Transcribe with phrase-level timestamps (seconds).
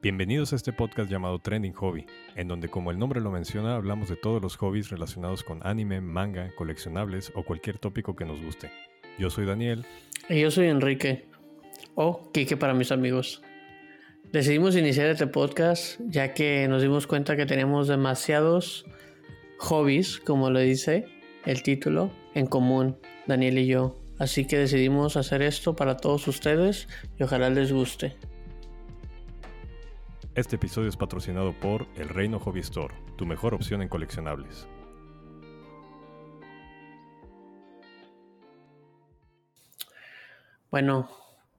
[0.00, 2.06] Bienvenidos a este podcast llamado Trending Hobby,
[2.36, 6.00] en donde como el nombre lo menciona hablamos de todos los hobbies relacionados con anime,
[6.00, 8.70] manga, coleccionables o cualquier tópico que nos guste.
[9.18, 9.84] Yo soy Daniel.
[10.28, 11.26] Y yo soy Enrique,
[11.96, 13.42] o Kike para mis amigos.
[14.30, 18.86] Decidimos iniciar este podcast ya que nos dimos cuenta que tenemos demasiados
[19.58, 21.06] hobbies, como lo dice
[21.44, 24.00] el título, en común, Daniel y yo.
[24.20, 26.86] Así que decidimos hacer esto para todos ustedes
[27.18, 28.14] y ojalá les guste.
[30.38, 34.68] Este episodio es patrocinado por El Reino Hobby Store, tu mejor opción en coleccionables.
[40.70, 41.10] Bueno,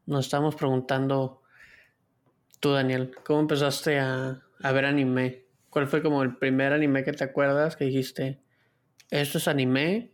[0.05, 1.42] nos estamos preguntando,
[2.62, 5.44] tú Daniel, ¿cómo empezaste a, a, ver anime?
[5.70, 8.40] ¿Cuál fue como el primer anime que te acuerdas que dijiste,
[9.12, 10.14] esto es anime?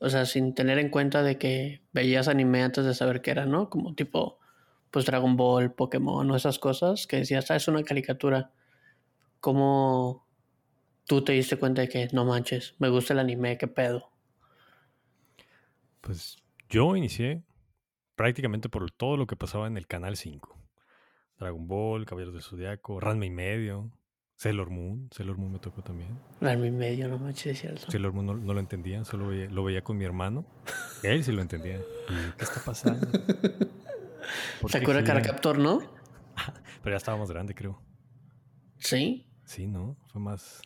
[0.00, 3.46] O sea, sin tener en cuenta de que veías anime antes de saber qué era,
[3.46, 3.70] ¿no?
[3.70, 4.41] Como tipo
[4.92, 8.52] pues Dragon Ball, Pokémon o esas cosas que decías, ah, es una caricatura.
[9.40, 10.28] ¿Cómo
[11.06, 14.12] tú te diste cuenta de que no manches, me gusta el anime, qué pedo?
[16.02, 16.36] Pues
[16.68, 17.42] yo inicié
[18.16, 20.58] prácticamente por todo lo que pasaba en el canal 5.
[21.38, 23.90] Dragon Ball, Caballeros del Zodiaco, Ranma y medio,
[24.36, 26.18] Sailor Moon, Sailor Moon me tocó también.
[26.40, 27.90] Ranma y medio, no manches, es cierto.
[27.90, 30.44] Sailor Moon no, lo entendía, solo lo veía con mi hermano.
[31.02, 31.80] Él sí lo entendía.
[32.36, 33.06] ¿Qué está pasando?
[34.68, 35.78] ¿Se acuerda Cara Captor, no?
[36.82, 37.82] Pero ya estábamos grande, creo.
[38.78, 39.26] ¿Sí?
[39.44, 39.96] Sí, ¿no?
[40.08, 40.62] Fue más...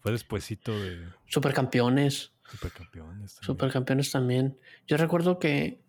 [0.00, 1.06] Fue despuesito de...
[1.26, 2.32] Supercampeones.
[2.50, 3.34] Supercampeones.
[3.34, 3.46] También.
[3.46, 4.58] Supercampeones también.
[4.86, 5.82] Yo recuerdo que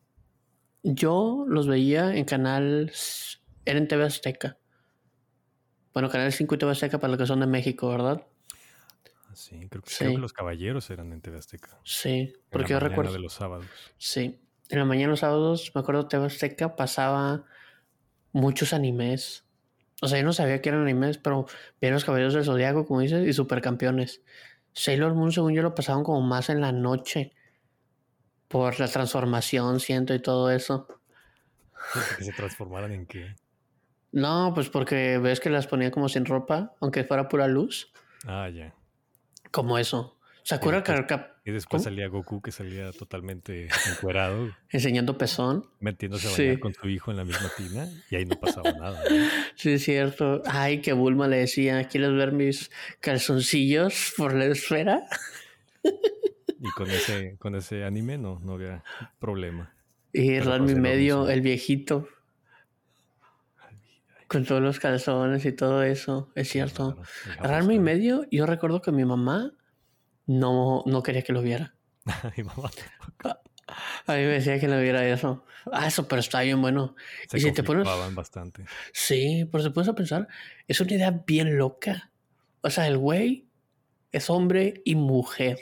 [0.84, 2.92] yo los veía en canal...
[3.66, 4.58] Era en TV Azteca.
[5.94, 8.26] Bueno, Canal 5 y TV Azteca para los que son de México, ¿verdad?
[9.28, 9.98] Ah, sí, creo que, sí.
[10.00, 11.80] creo que los caballeros eran en TV Azteca.
[11.84, 13.14] Sí, porque yo recuerdo.
[13.14, 13.66] de los sábados.
[13.98, 14.40] Sí,
[14.72, 17.46] en la mañana los sábados, me acuerdo, TV Azteca pasaba
[18.32, 19.46] muchos animes.
[20.02, 21.46] O sea, yo no sabía que eran animes, pero
[21.80, 24.22] veía los Caballeros del Zodiaco, como dices, y Supercampeones.
[24.74, 27.34] Sailor Moon, según yo, lo pasaban como más en la noche.
[28.48, 30.88] Por la transformación, siento, y todo eso.
[32.18, 33.36] ¿Que se transformaran en qué?
[34.12, 37.92] No, pues porque ves que las ponía como sin ropa, aunque fuera pura luz.
[38.26, 38.74] Ah, ya.
[39.52, 40.18] Como eso.
[40.44, 44.52] Sakura y después, y después salía Goku que salía totalmente encuerado.
[44.70, 45.66] Enseñando pezón.
[45.80, 49.02] Metiéndose a bañar con su hijo en la misma tina y ahí no pasaba nada.
[49.10, 49.16] ¿no?
[49.56, 50.42] Sí, es cierto.
[50.46, 55.08] Ay, que Bulma le decía, ¿quieres ver mis calzoncillos por la esfera?
[55.84, 58.84] Y con ese, con ese anime no, no había
[59.20, 59.74] problema.
[60.14, 62.08] Y Ranmi medio, el viejito.
[64.28, 66.98] Con todos los calzones y todo eso, es cierto.
[67.40, 69.54] Ranmi medio, yo recuerdo que mi mamá
[70.40, 71.76] no, no quería que lo viera.
[72.38, 72.72] Mi mamá
[74.08, 75.46] A mí me decía que no viera eso.
[75.72, 76.96] Ah, eso, pero está bien bueno.
[77.30, 77.88] Se y si te pones.
[78.16, 78.66] bastante.
[78.94, 80.28] Sí, por si a pensar,
[80.68, 82.12] es una idea bien loca.
[82.62, 83.48] O sea, el güey
[84.12, 85.60] es hombre y mujer.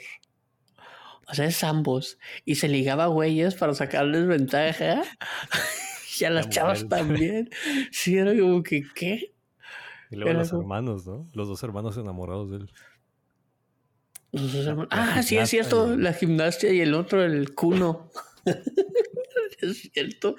[1.28, 2.18] O sea, es ambos.
[2.44, 5.02] Y se ligaba a güeyes para sacarles ventaja.
[6.20, 7.50] y a las chavas también.
[7.92, 9.34] Sí, era como que, ¿qué?
[10.10, 11.26] Y luego los hermanos, ¿no?
[11.34, 12.72] Los dos hermanos enamorados de él.
[14.90, 15.96] Ah, sí, es cierto.
[15.96, 18.10] La gimnasia y el otro, el cuno.
[19.60, 20.36] es cierto.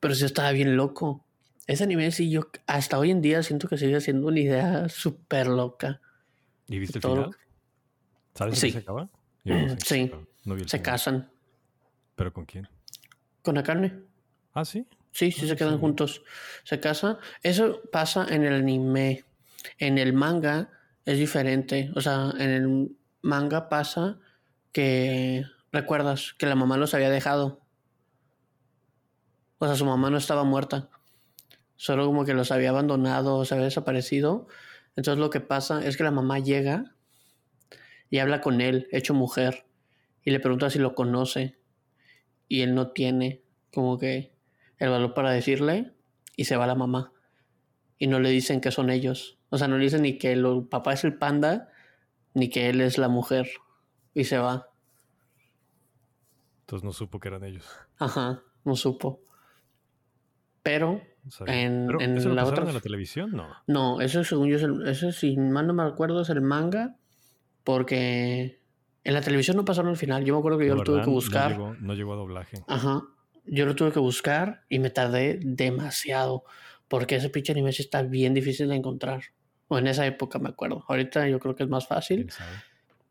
[0.00, 1.24] Pero sí estaba bien loco.
[1.66, 5.46] Ese anime sí, yo hasta hoy en día siento que sigue siendo una idea súper
[5.46, 6.00] loca.
[6.66, 7.36] ¿Y viste el final?
[8.34, 8.72] ¿Sabes sí.
[8.72, 9.08] se acaba?
[9.84, 10.10] sí.
[10.66, 11.30] se casan.
[12.16, 12.68] ¿Pero con quién?
[13.42, 13.94] Con la carne.
[14.52, 14.86] ¿Ah, sí?
[15.12, 16.22] Sí, sí, se quedan juntos.
[16.64, 17.18] Se casan.
[17.42, 19.24] Eso pasa en el anime.
[19.78, 20.70] En el manga
[21.04, 21.90] es diferente.
[21.94, 24.18] O sea, en el manga pasa
[24.72, 27.60] que recuerdas que la mamá los había dejado.
[29.58, 30.90] O sea, su mamá no estaba muerta.
[31.76, 34.46] Solo como que los había abandonado o se había desaparecido.
[34.96, 36.94] Entonces lo que pasa es que la mamá llega
[38.10, 39.66] y habla con él, hecho mujer,
[40.24, 41.58] y le pregunta si lo conoce.
[42.48, 44.34] Y él no tiene como que
[44.78, 45.94] el valor para decirle
[46.36, 47.12] y se va la mamá.
[47.98, 49.39] Y no le dicen que son ellos.
[49.50, 51.68] O sea, no le dicen ni que el papá es el panda,
[52.34, 53.48] ni que él es la mujer.
[54.14, 54.68] Y se va.
[56.62, 57.66] Entonces no supo que eran ellos.
[57.98, 59.20] Ajá, no supo.
[60.62, 61.00] Pero
[61.46, 62.68] en, ¿eso la lo otra.
[62.68, 63.32] en la televisión?
[63.32, 63.48] No.
[63.66, 66.96] No, eso según yo, es el, eso si mal no me acuerdo, es el manga.
[67.64, 68.60] Porque
[69.02, 70.24] en la televisión no pasaron al final.
[70.24, 71.50] Yo me acuerdo que yo lo tuve que buscar.
[71.50, 72.62] No llegó, no llegó a doblaje.
[72.68, 73.02] Ajá.
[73.46, 76.44] Yo lo tuve que buscar y me tardé demasiado.
[76.88, 79.22] Porque ese pinche anime sí está bien difícil de encontrar.
[79.72, 80.84] O en esa época me acuerdo.
[80.88, 82.28] Ahorita yo creo que es más fácil.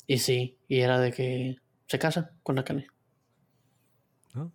[0.06, 1.56] Y sí, y era de que
[1.88, 2.66] se casa con la
[4.34, 4.52] ¿No?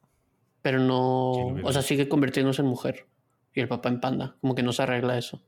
[0.61, 3.07] Pero no, o sea, sigue convirtiéndose en mujer.
[3.55, 4.37] y el papá en panda.
[4.43, 5.43] Como que no se arregla eso.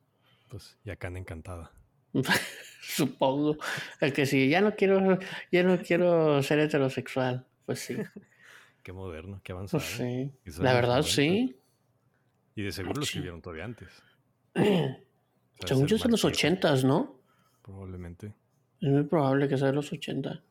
[0.48, 1.72] Pues, y en encantada.
[2.80, 3.58] Supongo.
[4.00, 5.18] El que sí, ya no quiero,
[5.52, 7.46] ya no quiero ser heterosexual.
[7.66, 7.96] Pues sí.
[8.82, 9.82] qué moderno, qué avanzado.
[9.82, 10.62] Pues sí.
[10.62, 11.54] La verdad, sí.
[12.54, 13.90] Y de seguro lo escribieron todavía antes.
[15.64, 17.20] Según yo es de los ochentas, ¿no?
[17.62, 18.34] Probablemente.
[18.80, 20.42] Es muy probable que sea de los ochenta.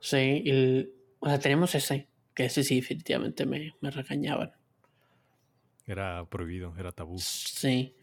[0.00, 0.88] Sí, y,
[1.20, 4.52] o sea, tenemos ese, que ese sí definitivamente me, me regañaban.
[5.86, 7.18] Era prohibido, era tabú.
[7.18, 7.94] Sí.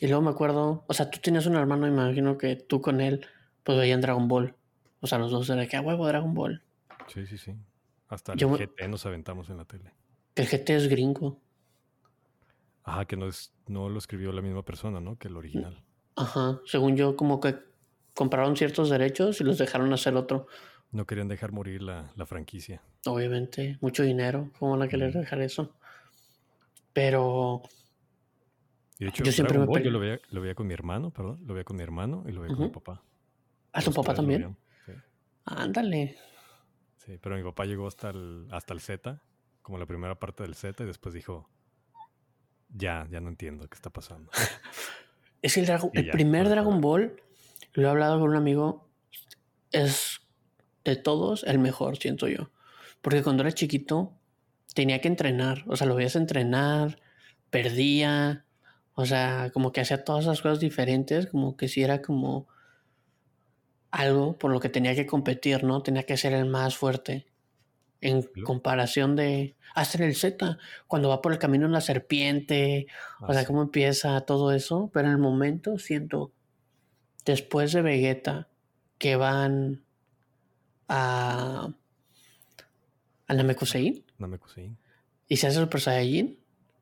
[0.00, 3.26] Y luego me acuerdo, o sea, tú tienes un hermano, imagino que tú con él,
[3.62, 4.54] pues veían Dragon Ball.
[5.00, 6.62] O sea, los dos eran que a huevo Dragon Ball.
[7.08, 7.54] Sí, sí, sí.
[8.08, 9.92] Hasta el GT nos aventamos en la tele.
[10.34, 11.40] El GT es gringo.
[12.84, 15.18] Ajá, que no, es, no lo escribió la misma persona, ¿no?
[15.18, 15.82] Que el original.
[16.16, 17.56] Ajá, según yo, como que
[18.14, 20.46] compraron ciertos derechos y los dejaron hacer otro.
[20.90, 22.82] No querían dejar morir la, la franquicia.
[23.04, 24.50] Obviamente, mucho dinero.
[24.58, 25.76] ¿Cómo van a querer dejar eso?
[26.94, 27.62] Pero.
[28.98, 31.40] de hecho, yo siempre me yo lo veía, lo veía, con mi hermano, perdón.
[31.46, 33.02] Lo veía con mi hermano y lo veía con mi papá.
[33.72, 34.56] ¿A tu papá también?
[34.86, 34.92] Sí.
[35.44, 36.16] Ándale.
[36.96, 39.20] Sí, pero mi papá llegó hasta el, hasta el Z,
[39.60, 41.48] como la primera parte del Z, y después dijo,
[42.70, 44.30] ya, ya no entiendo qué está pasando.
[45.42, 47.20] es el, el primer Dragon Ball,
[47.74, 48.88] lo he hablado con un amigo,
[49.72, 50.20] es
[50.84, 52.50] de todos el mejor, siento yo.
[53.02, 54.12] Porque cuando era chiquito
[54.74, 57.00] tenía que entrenar, o sea, lo veías entrenar,
[57.50, 58.44] perdía,
[58.94, 62.48] o sea, como que hacía todas esas cosas diferentes, como que si era como
[63.90, 65.82] algo por lo que tenía que competir, ¿no?
[65.82, 67.26] Tenía que ser el más fuerte
[68.00, 72.86] en comparación de hasta en el Z, cuando va por el camino en la serpiente,
[73.20, 76.32] o sea, cómo empieza todo eso, pero en el momento siento,
[77.26, 78.48] después de Vegeta,
[78.96, 79.82] que van
[80.88, 81.68] a,
[83.26, 84.02] a Namekusein.
[84.16, 84.78] Namekusein.
[85.28, 86.38] Y se hace Super Saiyajin,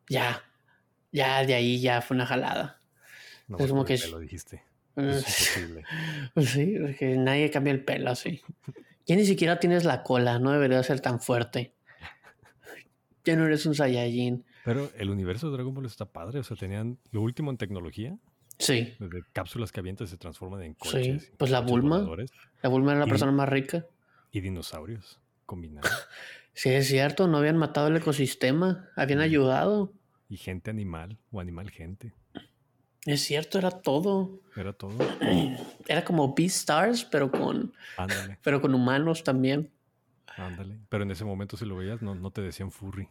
[0.09, 0.45] ya,
[1.11, 2.81] ya de ahí ya fue una jalada.
[3.49, 3.99] No, es como que...
[4.09, 4.63] Lo dijiste.
[4.97, 5.85] Es imposible.
[6.47, 8.41] sí, porque nadie cambia el pelo así.
[9.07, 11.75] Ya ni siquiera tienes la cola, no debería ser tan fuerte.
[13.25, 14.45] Ya no eres un Saiyajin.
[14.65, 18.19] Pero el universo de Dragon Ball está padre, o sea, tenían lo último en tecnología.
[18.59, 18.95] Sí.
[18.99, 21.25] Desde cápsulas que avientan se transforman en coches.
[21.25, 22.07] Sí, pues la Bulma.
[22.63, 23.87] La Bulma era la persona más rica.
[24.31, 25.91] Y dinosaurios combinados.
[26.55, 29.93] sí, es cierto, no habían matado el ecosistema, habían ayudado.
[30.29, 32.15] Y gente animal o animal gente.
[33.07, 34.41] Es cierto, era todo.
[34.57, 34.97] Era todo.
[35.87, 37.75] Era como Beastars, pero con.
[38.43, 39.71] Pero con humanos también.
[40.37, 40.79] Ándale.
[40.89, 43.09] Pero en ese momento, si lo veías, no, no te decían furry.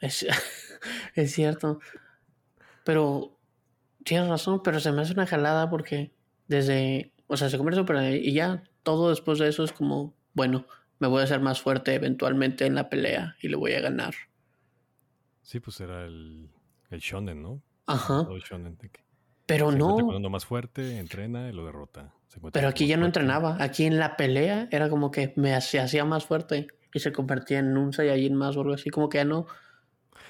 [0.00, 0.26] Es,
[1.14, 1.80] es cierto.
[2.84, 3.38] Pero
[4.04, 6.12] tienes razón, pero se me hace una jalada porque
[6.48, 7.12] desde.
[7.26, 10.66] O sea, se convierte pero y ya todo después de eso es como, bueno,
[10.98, 14.14] me voy a hacer más fuerte eventualmente en la pelea y le voy a ganar.
[15.42, 16.50] Sí, pues era el,
[16.90, 17.62] el shonen, ¿no?
[17.86, 18.26] Ajá.
[19.46, 19.96] Pero se no.
[19.96, 22.14] poniendo más fuerte, entrena y lo derrota.
[22.52, 23.56] Pero aquí ya no entrenaba.
[23.60, 27.76] Aquí en la pelea era como que me hacía más fuerte y se convertía en
[27.76, 28.90] un Saiyajin más o algo así.
[28.90, 29.46] Como que ya no.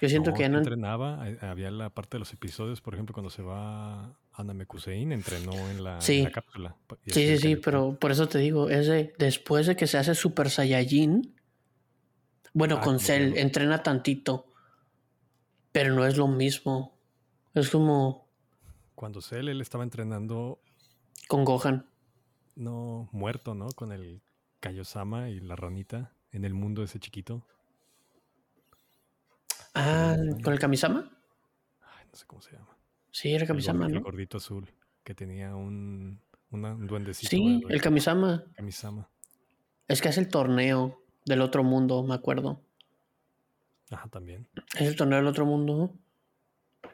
[0.00, 0.58] Yo siento que ya no.
[0.58, 1.28] entrenaba.
[1.28, 5.52] Eh, había la parte de los episodios, por ejemplo, cuando se va a Namekusein, entrenó
[5.70, 5.98] en la,
[6.32, 6.76] cápsula.
[7.06, 10.14] Sí, sí, sí, pero por eso te digo, es de, después de que se hace
[10.14, 11.34] Super Saiyajin.
[12.52, 14.46] Bueno, ah, con Cell entrena tantito,
[15.72, 16.93] pero no es lo mismo.
[17.54, 18.28] Es como.
[18.94, 20.60] Cuando Cell él estaba entrenando.
[21.28, 21.86] Con Gohan.
[22.56, 23.68] No, muerto, ¿no?
[23.68, 24.22] Con el
[24.60, 27.46] Kaiosama y la ranita en el mundo ese chiquito.
[29.74, 31.10] Ah, ¿con el Kamisama?
[31.80, 32.76] Ay, no sé cómo se llama.
[33.10, 33.98] Sí, era Kamisama, ¿no?
[33.98, 36.20] El gordito azul, que tenía un,
[36.50, 37.30] un duendecito.
[37.30, 38.44] Sí, el Kamisama.
[38.54, 39.08] Kamisama.
[39.88, 42.62] Es que es el torneo del otro mundo, me acuerdo.
[43.90, 44.48] Ajá, también.
[44.74, 45.94] Es el torneo del otro mundo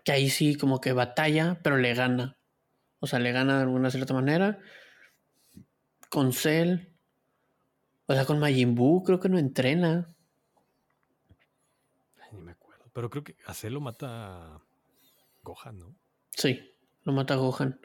[0.04, 2.36] que ahí sí como que batalla, pero le gana.
[2.98, 4.58] O sea, le gana de alguna cierta manera.
[6.08, 6.88] Con Cell.
[8.06, 10.14] O sea, con Majin Buu creo que no entrena.
[12.32, 12.90] ni me acuerdo.
[12.92, 14.60] Pero creo que a Cell lo mata
[15.42, 15.94] Gohan, ¿no?
[16.30, 17.80] Sí, lo mata Gohan.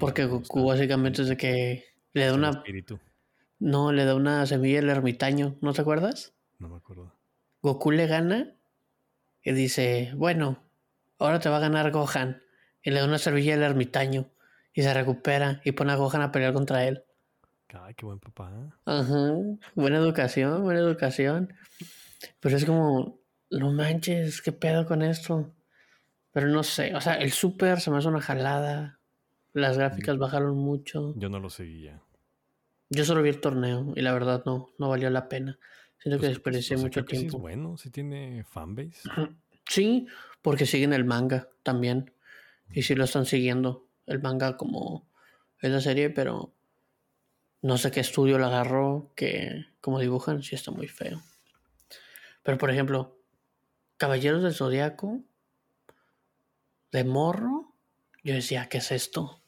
[0.00, 2.50] Porque Goku básicamente es de que le da una...
[2.50, 2.98] Espíritu.
[3.58, 5.58] No, le da una semilla al ermitaño.
[5.60, 6.34] ¿No te acuerdas?
[6.58, 7.12] No me acuerdo.
[7.60, 8.54] Goku le gana
[9.42, 10.62] y dice, bueno,
[11.18, 12.42] ahora te va a ganar Gohan.
[12.82, 14.30] Y le da una servilla al ermitaño.
[14.72, 17.04] Y se recupera y pone a Gohan a pelear contra él.
[17.74, 18.52] Ay, qué buen papá.
[18.84, 19.32] Ajá.
[19.74, 21.52] Buena educación, buena educación.
[22.40, 23.20] Pero es como,
[23.50, 25.52] no manches, qué pedo con esto.
[26.32, 29.00] Pero no sé, o sea, el super se me hace una jalada.
[29.52, 31.14] Las gráficas bajaron mucho.
[31.16, 32.00] Yo no lo seguía.
[32.90, 35.58] Yo solo vi el torneo y la verdad no, no valió la pena.
[35.98, 37.30] Siento que pues, desperdicié mucho tiempo.
[37.30, 39.10] Sí es bueno, sí tiene fanbase.
[39.68, 40.06] Sí,
[40.48, 42.10] porque siguen el manga también.
[42.72, 43.86] Y sí lo están siguiendo.
[44.06, 45.06] El manga como
[45.60, 46.54] es la serie, pero
[47.60, 51.20] no sé qué estudio lo agarró, que como dibujan, sí está muy feo.
[52.42, 53.20] Pero por ejemplo,
[53.98, 55.22] Caballeros del Zodiaco,
[56.92, 57.74] de morro,
[58.24, 59.42] yo decía, ¿qué es esto?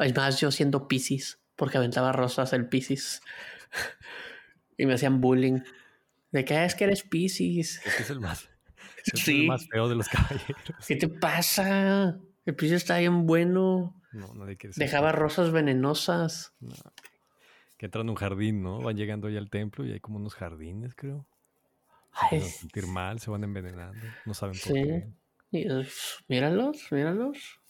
[0.00, 3.22] Es más, yo siendo Pisces, porque aventaba rosas el Pisces.
[4.76, 5.60] y me hacían bullying.
[6.30, 7.80] ¿De qué es que eres Pisces?
[7.98, 8.50] Es el más,
[9.14, 10.86] es el más feo de los caballeros.
[10.86, 12.18] ¿Qué te pasa?
[12.44, 13.94] El Pisces está bien bueno.
[14.12, 16.54] No, nadie quiere Dejaba rosas venenosas.
[17.76, 18.80] Que entran en un jardín, ¿no?
[18.80, 21.26] Van llegando ya al templo y hay como unos jardines, creo.
[22.30, 24.00] Se van a sentir mal, se van envenenando.
[24.24, 25.08] No saben por qué.
[26.28, 27.60] míralos, míralos.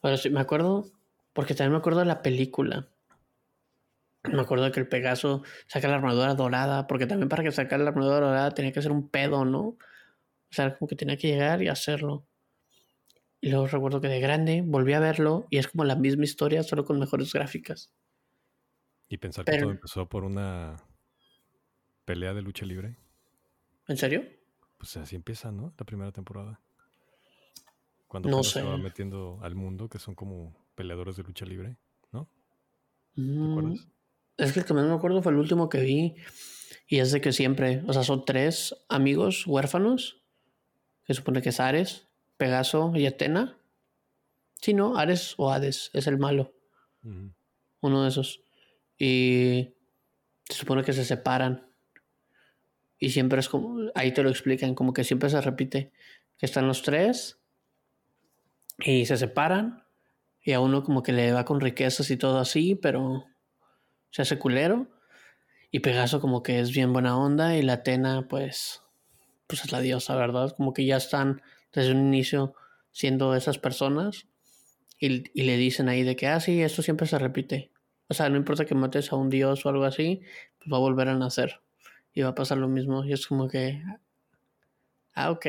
[0.00, 0.86] Pero sí, me acuerdo,
[1.32, 2.88] porque también me acuerdo de la película.
[4.24, 7.90] Me acuerdo que el Pegaso saca la armadura dorada, porque también para que sacara la
[7.90, 9.76] armadura dorada tenía que hacer un pedo, ¿no?
[10.54, 12.28] O sea, como que tenía que llegar y hacerlo.
[13.40, 16.62] Y luego recuerdo que de grande volví a verlo y es como la misma historia,
[16.62, 17.92] solo con mejores gráficas.
[19.08, 20.76] Y pensar que todo empezó por una
[22.04, 22.96] pelea de lucha libre.
[23.88, 24.22] ¿En serio?
[24.78, 25.74] Pues así empieza, ¿no?
[25.76, 26.60] La primera temporada.
[28.06, 31.78] Cuando no se va metiendo al mundo, que son como peleadores de lucha libre,
[32.12, 32.30] ¿no?
[33.16, 33.88] ¿Te mm, acuerdas?
[34.36, 36.14] Es que el que más me acuerdo fue el último que vi.
[36.86, 40.23] Y es de que siempre, o sea, son tres amigos huérfanos,
[41.04, 43.58] que supone que es Ares, Pegaso y Atena.
[44.60, 46.54] Sí, no, Ares o Hades es el malo.
[47.80, 48.42] Uno de esos.
[48.98, 49.74] Y
[50.48, 51.66] se supone que se separan.
[52.98, 55.92] Y siempre es como, ahí te lo explican, como que siempre se repite
[56.38, 57.38] que están los tres
[58.78, 59.84] y se separan.
[60.42, 63.26] Y a uno como que le va con riquezas y todo así, pero
[64.10, 64.88] se hace culero.
[65.70, 68.83] Y Pegaso como que es bien buena onda y la Atena pues,
[69.46, 70.54] pues es la diosa, ¿verdad?
[70.56, 72.54] Como que ya están desde un inicio
[72.92, 74.26] siendo esas personas
[74.98, 77.72] y, le dicen ahí de que, ah, sí, esto siempre se repite.
[78.08, 80.22] O sea, no importa que mates a un dios o algo así,
[80.58, 81.60] pues va a volver a nacer
[82.12, 83.04] y va a pasar lo mismo.
[83.04, 83.82] Y es como que,
[85.14, 85.46] ah, ok.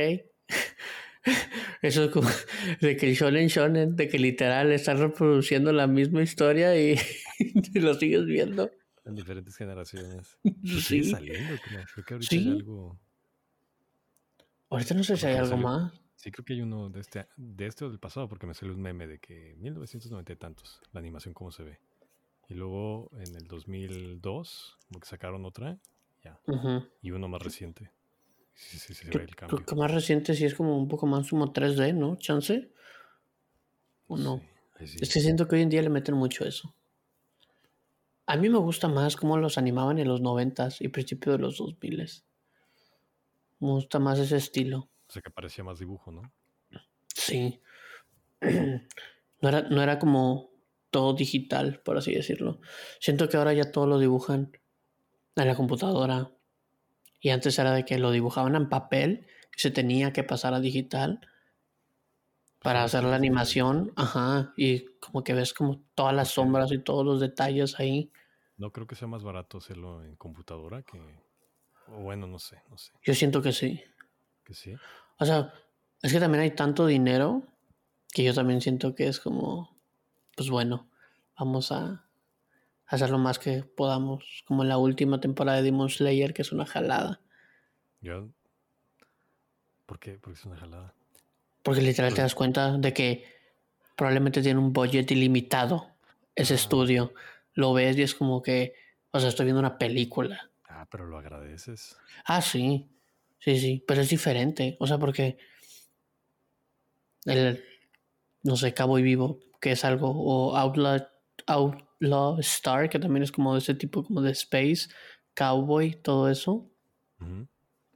[1.82, 2.30] Eso es como
[2.82, 6.98] de que el shonen shonen, de que literal están reproduciendo la misma historia y,
[7.76, 8.72] lo sigues viendo.
[9.06, 10.38] En diferentes generaciones.
[10.64, 10.82] Sí.
[10.82, 13.00] Sigue saliendo, creo que ahorita hay algo.
[14.70, 15.94] Ahorita no sé si hay algo más.
[16.16, 18.74] Sí, creo que hay uno de este, de este o del pasado, porque me salió
[18.74, 21.80] un meme de que 1990 y tantos, la animación como se ve.
[22.48, 25.78] Y luego en el 2002, como que sacaron otra,
[26.24, 26.40] ya.
[27.02, 27.92] Y uno más reciente.
[28.54, 29.58] Sí, sí, sí, se ve el cambio.
[29.58, 32.16] Creo que más reciente sí es como un poco más como 3D, ¿no?
[32.16, 32.72] ¿Chance?
[34.08, 34.42] ¿O no?
[34.80, 36.74] Es que siento que hoy en día le meten mucho eso.
[38.28, 41.60] A mí me gusta más cómo los animaban en los 90s y principio de los
[41.60, 42.24] 2000s.
[43.60, 44.90] Me gusta más ese estilo.
[45.08, 46.32] O sea, que parecía más dibujo, ¿no?
[47.08, 47.62] Sí.
[49.42, 50.50] No era, no era como
[50.90, 52.62] todo digital, por así decirlo.
[53.00, 54.58] Siento que ahora ya todo lo dibujan
[55.36, 56.32] en la computadora.
[57.20, 60.62] Y antes era de que lo dibujaban en papel y se tenía que pasar a
[60.62, 61.20] digital
[62.62, 63.92] para hacer la animación.
[63.96, 64.54] Ajá.
[64.58, 68.12] Y como que ves como todas las sombras y todos los detalles ahí.
[68.58, 71.00] No creo que sea más barato hacerlo en computadora que.
[71.88, 72.92] Bueno, no sé, no sé.
[73.04, 73.84] Yo siento que sí.
[74.44, 74.76] Que sí.
[75.18, 75.54] O sea,
[76.02, 77.44] es que también hay tanto dinero
[78.12, 79.78] que yo también siento que es como,
[80.36, 80.90] pues bueno,
[81.38, 82.06] vamos a
[82.88, 86.52] hacer lo más que podamos, como en la última temporada de Demon Slayer, que es
[86.52, 87.22] una jalada.
[88.02, 88.30] Yo,
[89.86, 90.18] ¿por qué?
[90.20, 90.94] Porque es una jalada.
[91.64, 93.26] Porque literal te das cuenta de que
[93.96, 95.88] probablemente tiene un budget ilimitado
[96.36, 97.14] ese estudio.
[97.54, 98.76] Lo ves y es como que,
[99.12, 100.52] o sea, estoy viendo una película.
[100.86, 101.98] Ah, pero lo agradeces.
[102.26, 102.88] Ah, sí.
[103.40, 104.78] Sí, sí, pero es diferente.
[104.80, 105.38] O sea, porque
[107.26, 107.64] el,
[108.44, 111.08] no sé, Cowboy Vivo, que es algo, o Outlaw,
[111.48, 114.90] Outlaw Star, que también es como de ese tipo como de Space,
[115.36, 116.70] Cowboy, todo eso.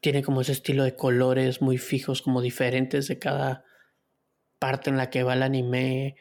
[0.00, 3.64] Tiene como ese estilo de colores muy fijos, como diferentes de cada
[4.60, 6.14] parte en la que va el anime.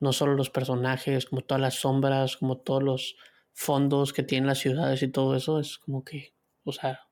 [0.00, 3.16] No solo los personajes, como todas las sombras, como todos los
[3.56, 5.58] fondos que tienen las ciudades y todo eso.
[5.58, 6.34] Es como que,
[6.64, 7.08] o sea,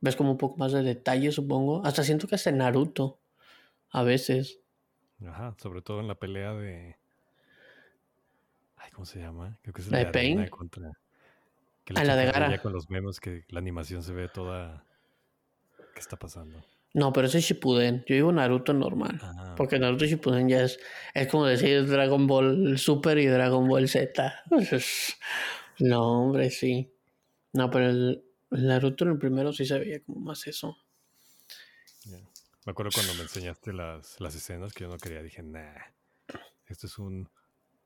[0.00, 1.84] ves como un poco más de detalle, supongo.
[1.84, 3.18] Hasta siento que hace Naruto.
[3.90, 4.60] A veces.
[5.26, 6.96] Ajá, sobre todo en la pelea de.
[8.76, 9.56] Ay, ¿cómo se llama?
[9.62, 10.48] Creo que es la, de, Pain.
[10.48, 10.90] Contra...
[11.84, 12.58] Que ah, la de Gara.
[12.60, 14.84] Con los memes que la animación se ve toda.
[15.94, 16.62] ¿Qué está pasando?
[16.94, 18.04] No, pero ese es Shippuden.
[18.06, 19.20] Yo digo Naruto normal.
[19.56, 20.78] Porque Naruto Shippuden ya es,
[21.12, 24.42] es como decir Dragon Ball Super y Dragon Ball Z.
[25.80, 26.92] no, hombre, sí.
[27.52, 30.76] No, pero el, El Naruto en el primero sí se veía como más eso.
[32.64, 35.22] Me acuerdo cuando me enseñaste las, las escenas que yo no quería.
[35.22, 35.74] Dije, nah,
[36.66, 37.28] esto es un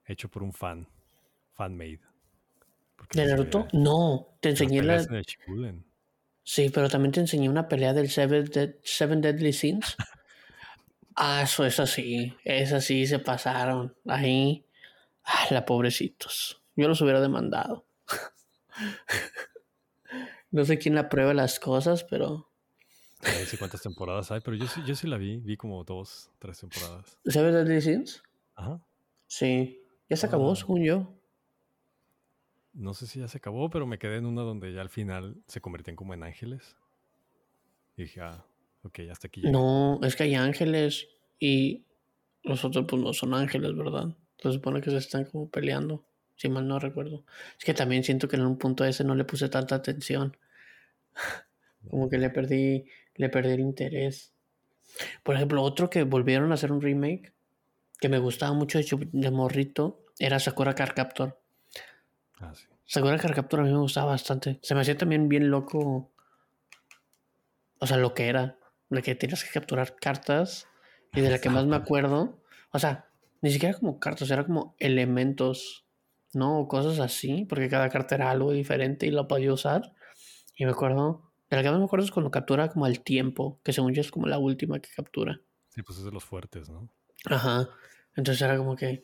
[0.05, 0.87] hecho por un fan,
[1.53, 2.01] fan made.
[3.13, 3.67] ¿De Naruto?
[3.73, 5.05] No, te enseñé la.
[6.49, 9.97] Sí, pero también te enseñé una pelea del Seven, Deadly Sins.
[11.15, 12.35] ah, eso es así.
[12.43, 13.95] Es así, se pasaron.
[14.07, 14.65] Ahí.
[15.25, 16.63] Ah, la pobrecitos.
[16.75, 17.85] Yo los hubiera demandado.
[20.51, 22.49] no sé quién aprueba las cosas, pero.
[23.23, 25.41] No sé cuántas temporadas hay, pero yo sí, yo sí la vi.
[25.41, 27.19] Vi como dos, tres temporadas.
[27.27, 28.23] ¿Seven Deadly Sins?
[28.55, 28.81] Ajá.
[29.27, 29.83] Sí.
[30.09, 30.57] Ya se acabó, ah.
[30.57, 31.18] según yo
[32.79, 35.37] no sé si ya se acabó, pero me quedé en una donde ya al final
[35.47, 36.77] se convertían como en ángeles.
[37.97, 38.45] Y dije, ah,
[38.85, 39.43] ok, hasta aquí.
[39.43, 41.09] No, es que hay ángeles
[41.41, 41.83] y
[42.45, 44.17] los otros pues no son ángeles, ¿verdad?
[44.39, 46.05] Se supone que se están como peleando,
[46.37, 47.25] si mal no recuerdo.
[47.59, 50.37] Es que también siento que en un punto ese no le puse tanta atención.
[51.91, 54.33] como que le perdí, le perdí el interés.
[55.25, 57.33] Por ejemplo, otro que volvieron a hacer un remake
[58.01, 61.41] que me gustaba mucho de morrito era Sakura Car Captor.
[62.41, 62.67] Ah, sí.
[62.89, 64.59] Sakura Card Capture a mí me gustaba bastante.
[64.63, 66.11] Se me hacía también bien loco.
[67.79, 68.59] O sea, lo que era.
[68.89, 70.67] De que tienes que capturar cartas.
[71.13, 72.41] Y de la que más me acuerdo.
[72.73, 73.11] O sea,
[73.43, 75.85] ni siquiera como cartas, era como elementos.
[76.33, 76.61] ¿No?
[76.61, 77.45] O cosas así.
[77.45, 79.93] Porque cada carta era algo diferente y lo podía usar.
[80.57, 81.31] Y me acuerdo.
[81.51, 83.61] De la que más me acuerdo es cuando captura como el tiempo.
[83.65, 85.43] Que según yo es como la última que captura.
[85.69, 86.89] Sí, pues es de los fuertes, ¿no?
[87.27, 87.69] Ajá.
[88.17, 89.03] Entonces era como que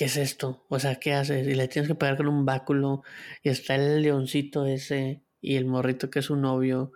[0.00, 0.64] ¿qué es esto?
[0.70, 1.46] O sea, ¿qué haces?
[1.46, 3.02] Y le tienes que pegar con un báculo
[3.42, 6.92] y está el leoncito ese y el morrito que es su novio.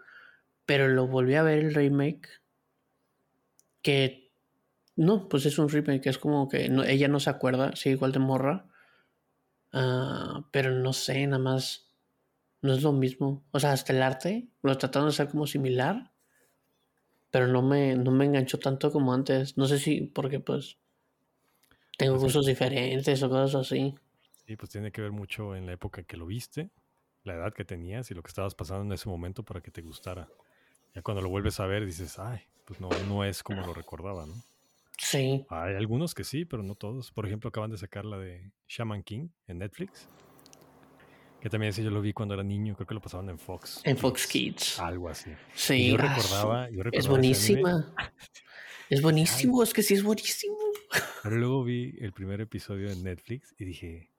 [0.64, 2.26] Pero lo volví a ver el remake.
[3.82, 4.32] Que
[4.96, 8.20] no, pues es un remake, es como que ella no se acuerda, sí, igual de
[8.20, 8.68] morra.
[9.70, 11.90] Ah, pero no sé, nada más
[12.62, 13.44] no es lo mismo.
[13.50, 16.10] O sea, hasta el arte lo trataron de hacer como similar,
[17.30, 19.58] pero no me, no me enganchó tanto como antes.
[19.58, 20.78] No sé si porque pues
[21.96, 23.94] tengo gustos diferentes o cosas así.
[24.46, 26.70] Sí, pues tiene que ver mucho en la época que lo viste,
[27.22, 29.82] la edad que tenías y lo que estabas pasando en ese momento para que te
[29.82, 30.28] gustara.
[30.94, 34.26] Ya cuando lo vuelves a ver dices, ay, pues no, no es como lo recordaba,
[34.26, 34.34] ¿no?
[34.98, 35.44] Sí.
[35.48, 37.10] Hay algunos que sí, pero no todos.
[37.10, 40.08] Por ejemplo, acaban de sacar la de Shaman King en Netflix.
[41.40, 43.82] Que también ese yo lo vi cuando era niño, creo que lo pasaban en Fox.
[43.84, 44.80] En Fox Kids.
[44.80, 45.30] Algo así.
[45.54, 45.90] Sí.
[45.90, 47.94] yo, recordaba, yo recordaba, Es buenísima.
[48.88, 50.56] Es buenísimo, es que sí es buenísimo.
[51.22, 54.10] Pero luego vi el primer episodio en Netflix y dije,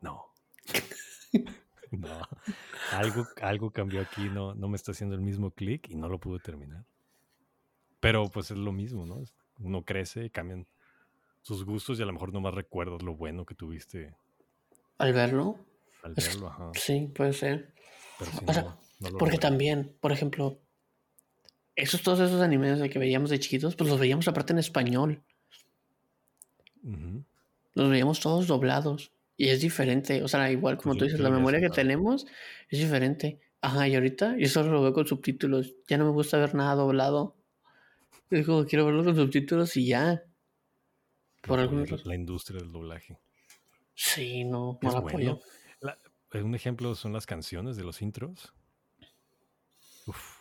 [0.00, 0.26] no.
[1.90, 2.28] no.
[2.92, 6.18] Algo, algo cambió aquí, no, no me está haciendo el mismo clic y no lo
[6.18, 6.84] pude terminar.
[8.00, 9.24] Pero pues es lo mismo, ¿no?
[9.58, 10.66] Uno crece, cambian
[11.40, 14.14] sus gustos y a lo mejor no más recuerdas lo bueno que tuviste.
[14.98, 15.58] Al verlo.
[16.02, 16.70] Al verlo, ajá.
[16.74, 17.74] Sí, puede ser.
[19.18, 20.60] porque también, por ejemplo,
[21.76, 25.22] esos, todos esos animes que veíamos de chiquitos, pues los veíamos aparte en español.
[27.74, 29.12] Los veíamos todos doblados.
[29.36, 30.22] Y es diferente.
[30.22, 32.26] O sea, igual como pues tú dices, la memoria que tenemos
[32.68, 33.40] es diferente.
[33.60, 35.74] Ajá, y ahorita yo solo lo veo con subtítulos.
[35.88, 37.36] Ya no me gusta ver nada doblado.
[38.30, 40.22] Es como quiero verlo con subtítulos y ya.
[41.42, 43.18] Por alguna La industria del doblaje.
[43.94, 45.40] Sí, no, no apoyo.
[46.32, 48.52] un ejemplo son las canciones de los intros.
[50.06, 50.33] Uf,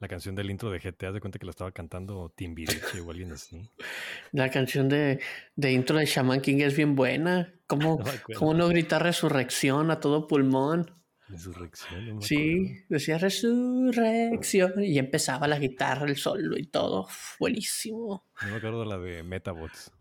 [0.00, 3.32] la canción del intro de GTA, de cuenta que la estaba cantando Timbiriche o alguien
[3.32, 3.70] así.
[4.32, 5.20] La canción de,
[5.56, 7.52] intro de Shaman King es bien buena.
[7.66, 8.02] ¿Cómo
[8.40, 10.90] no, no gritar resurrección a todo pulmón?
[11.28, 12.20] Resurrección.
[12.22, 17.06] sí, decía resurrección y empezaba la guitarra, el solo y todo.
[17.38, 18.24] buenísimo.
[18.42, 19.92] No me acuerdo de la de Metabots.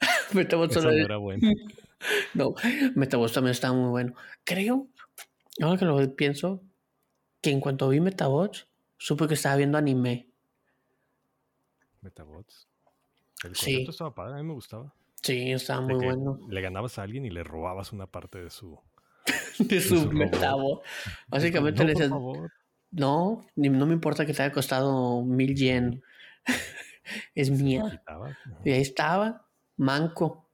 [0.34, 1.50] Metabots solo era bueno.
[2.34, 2.54] no,
[2.94, 4.14] Metabots también estaba muy bueno.
[4.44, 4.88] Creo,
[5.60, 6.62] ahora que lo pienso,
[7.40, 8.68] que en cuanto vi Metabots,
[8.98, 10.30] supe que estaba viendo anime.
[12.00, 12.68] Metabots.
[13.44, 14.92] El concepto estaba padre, a mí me gustaba.
[15.22, 16.38] Sí, estaba muy bueno.
[16.48, 18.80] Le ganabas a alguien y le robabas una parte de su.
[19.58, 20.82] de su, Metabot.
[21.28, 22.10] Básicamente le decías.
[22.90, 26.02] No, no me importa que te haya costado mil yen.
[27.34, 28.02] es mía.
[28.64, 30.48] Y ahí estaba, manco.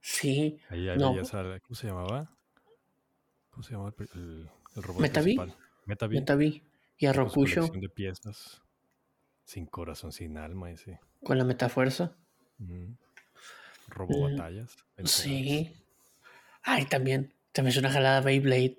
[0.00, 0.60] Sí.
[0.68, 1.14] Ahí, no.
[1.14, 2.30] ¿Cómo se llamaba?
[3.60, 5.38] ¿Cómo se llamaba el, el robot Metavi.
[5.84, 6.14] Metavi.
[6.14, 6.62] Metavi.
[6.96, 7.68] Y a Rokusho.
[7.68, 8.62] de piezas.
[9.44, 10.98] Sin corazón, sin alma ese.
[11.22, 12.16] Con la metafuerza.
[13.88, 14.74] Robo batallas.
[15.04, 15.76] Sí.
[16.62, 17.34] Ay, también.
[17.52, 18.78] También es una jalada Beyblade.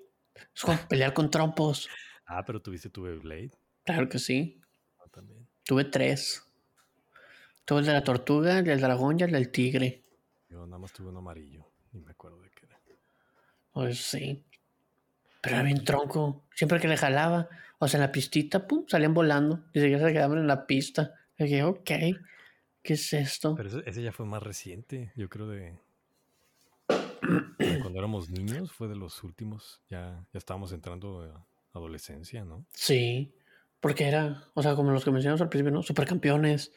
[0.52, 1.88] Es como pelear con trompos.
[2.26, 3.52] Ah, pero tuviste tu Beyblade.
[3.84, 4.60] Claro que sí.
[4.98, 5.46] Ah, también.
[5.64, 6.42] Tuve tres.
[7.64, 10.02] Tuve el de la tortuga, el del dragón y el del tigre.
[10.48, 11.70] Yo nada más tuve un amarillo.
[11.92, 12.80] Ni me acuerdo de qué era.
[13.70, 14.44] Pues sí.
[15.42, 16.44] Pero era bien tronco.
[16.54, 19.64] Siempre que le jalaba, o sea, en la pistita, pum, salían volando.
[19.74, 21.14] Y se quedaban en la pista.
[21.36, 21.90] Y dije, ok,
[22.82, 23.54] ¿qué es esto?
[23.56, 25.76] Pero ese, ya fue más reciente, yo creo de...
[27.80, 32.66] Cuando éramos niños fue de los últimos, ya, ya estábamos entrando a adolescencia, ¿no?
[32.72, 33.34] Sí,
[33.80, 35.82] porque era, o sea, como los que mencionamos al principio, ¿no?
[35.82, 36.72] Supercampeones.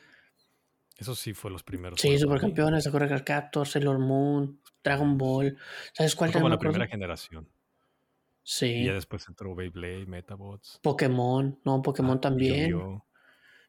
[0.97, 1.99] Eso sí fue los primeros.
[1.99, 5.57] Sí, Supercampeones, Sakura Card Captor, Sailor Moon, Dragon Ball.
[5.93, 7.47] ¿Sabes cuál fue como la primera generación.
[8.45, 8.67] Sí.
[8.67, 10.79] Y ya después entró Beyblade, Metabots.
[10.83, 13.01] Pokémon, no, Pokémon ah, también.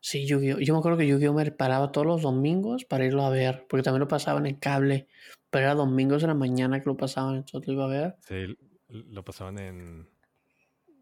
[0.00, 0.58] Sí, Yu-Gi-Oh!
[0.60, 1.32] Yo me acuerdo que Yu-Gi-Oh!
[1.32, 5.08] me paraba todos los domingos para irlo a ver, porque también lo pasaban en cable,
[5.48, 8.16] pero era domingos en la mañana que lo pasaban, entonces lo iba a ver.
[8.20, 8.56] Sí,
[8.88, 10.10] lo pasaban en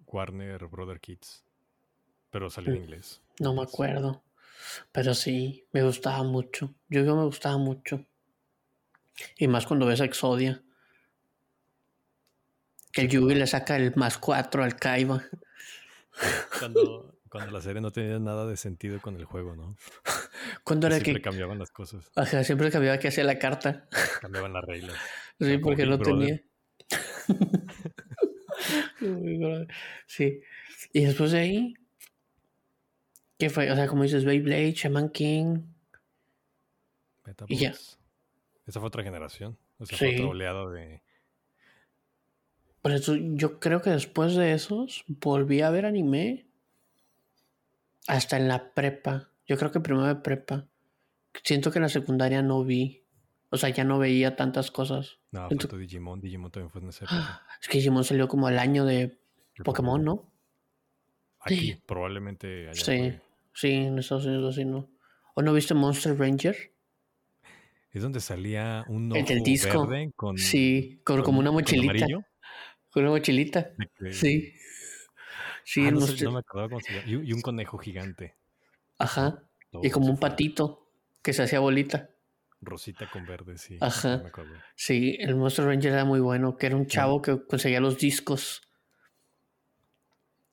[0.06, 1.44] Warner Brother Kids,
[2.30, 3.22] pero salió en mm, inglés.
[3.40, 4.22] No me acuerdo,
[4.92, 6.72] pero sí, me gustaba mucho.
[6.90, 7.16] Yu-Gi-Oh!
[7.16, 8.06] me gustaba mucho.
[9.36, 10.63] Y más cuando ves a Exodia.
[12.94, 15.24] Que el Yugi le saca el más cuatro al Kaiba.
[16.60, 19.76] Cuando, cuando la serie no tenía nada de sentido con el juego, ¿no?
[20.64, 22.12] Cuando era siempre cambiaban las cosas.
[22.14, 23.88] Ajá, siempre cambiaba que hacía la carta.
[24.20, 24.96] Cambiaban las reglas.
[25.40, 26.40] Sí, porque no tenía.
[30.06, 30.40] sí.
[30.92, 31.74] Y después de ahí,
[33.36, 33.70] ¿qué fue?
[33.72, 35.62] O sea, como dices, Beyblade, Shaman King.
[37.48, 37.74] y ya.
[38.66, 39.58] Esa fue otra generación.
[39.78, 41.02] O sea, fue otra oleada de
[42.84, 46.44] por eso yo creo que después de esos volví a ver anime
[48.06, 49.30] hasta en la prepa.
[49.46, 50.66] Yo creo que primero de prepa.
[51.42, 53.02] Siento que en la secundaria no vi.
[53.48, 55.16] O sea, ya no veía tantas cosas.
[55.30, 56.20] No, faltó Digimon.
[56.20, 57.46] Digimon también fue en esa época.
[57.62, 59.16] Es que Digimon salió como al año de
[59.64, 60.30] Pokémon, ¿no?
[61.40, 63.14] Aquí, probablemente allá Sí,
[63.54, 64.90] sí, en Estados Unidos así, ¿no?
[65.32, 66.54] ¿O no viste Monster Ranger?
[67.92, 69.86] Es donde salía un ojo el disco.
[69.86, 70.36] verde con...
[70.36, 72.04] Sí, con, como una mochilita.
[72.04, 72.33] Con
[73.02, 73.72] una mochilita.
[74.10, 74.54] Sí.
[75.64, 77.24] Sí, ah, no, me acordaba cómo se llama.
[77.24, 78.36] Y, un conejo gigante.
[78.98, 79.42] Ajá.
[79.82, 80.86] y como un patito
[81.22, 82.10] que se hacía bolita.
[82.60, 83.78] Rosita con verde, sí.
[83.80, 84.22] Ajá.
[84.76, 88.62] sí, el Monster Ranger era muy bueno, que era un chavo que conseguía los discos.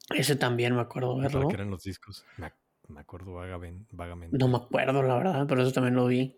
[0.10, 1.48] Ese también me acuerdo verlo.
[1.48, 2.26] ¿Qué eran los discos?
[2.38, 4.38] Me, acuerdo vagamente.
[4.38, 6.38] No me acuerdo, la verdad, pero eso también lo vi.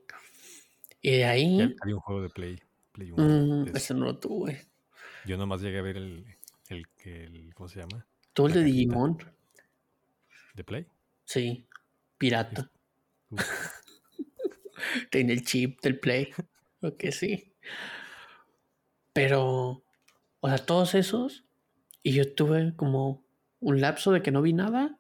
[1.02, 1.76] Y de ahí.
[1.82, 2.60] había un juego de Play.
[2.92, 3.24] Play 1.
[3.24, 4.73] Mm, ese no lo tuve.
[5.26, 6.26] Yo nomás llegué a ver el,
[6.70, 8.06] el, el ¿cómo se llama?
[8.34, 9.18] Todo el de Digimon.
[10.54, 10.86] ¿De Play?
[11.26, 11.66] Sí,
[12.18, 12.70] pirata.
[15.12, 16.30] Tiene el chip del Play.
[16.82, 17.54] Ok, sí.
[19.14, 19.84] Pero,
[20.40, 21.46] o sea, todos esos.
[22.02, 23.24] Y yo tuve como
[23.60, 24.98] un lapso de que no vi nada.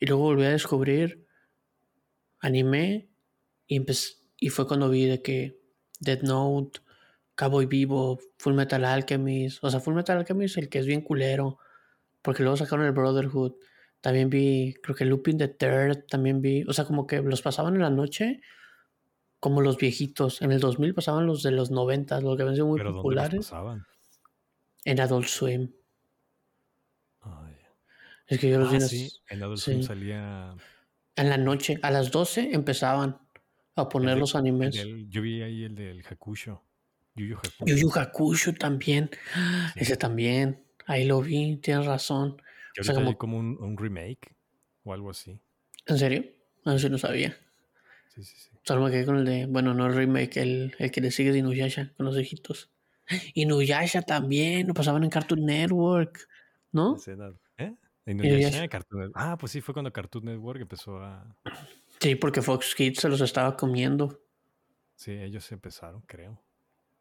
[0.00, 1.26] Y luego volví a descubrir
[2.40, 3.08] anime.
[3.66, 3.84] Y,
[4.38, 5.60] y fue cuando vi de que
[6.00, 6.80] Dead Note,
[7.36, 11.58] Cowboy Vivo, Full Metal Alchemist, o sea, Full Metal Alchemist, el que es bien culero,
[12.22, 13.54] porque luego sacaron el Brotherhood.
[14.00, 17.74] También vi, creo que Looping the Third, también vi, o sea, como que los pasaban
[17.74, 18.40] en la noche,
[19.38, 20.40] como los viejitos.
[20.42, 23.46] En el 2000 pasaban los de los 90, los que habían sido muy populares.
[23.46, 23.84] pasaban?
[24.84, 25.70] En Adult Swim.
[28.26, 29.12] Es que yo los vi ah, sí.
[29.28, 30.56] en Adult Swim salía.
[31.14, 33.18] En la noche, a las 12 empezaban
[33.76, 34.74] a poner los animes.
[35.08, 36.62] yo vi ahí el del Hakusho.
[37.16, 38.52] Yu Yu Hakusho.
[38.54, 39.10] también.
[39.74, 40.62] Ese también.
[40.86, 42.40] Ahí lo vi, tienes razón.
[42.78, 44.34] o sea, como, como un, remake
[44.84, 45.40] o algo así.
[45.86, 46.24] ¿En serio?
[46.64, 47.36] No sé, no sabía.
[48.14, 48.50] Sí, sí, sí.
[48.62, 51.32] Solo me quedé con el de, bueno, no el remake, el, el que le sigue
[51.32, 52.70] de Inuyasha, con los hijitos.
[53.34, 56.28] Inuyasha también, lo pasaban en Cartoon Network,
[56.72, 56.96] ¿no?
[57.58, 57.74] ¿Eh?
[58.06, 59.16] Inuyasha, Cartoon Network.
[59.16, 61.36] Ah, pues sí, fue cuando Cartoon Network empezó a...
[62.00, 64.20] Sí, porque Fox Kids se los estaba comiendo.
[64.96, 66.42] Sí, ellos empezaron, creo.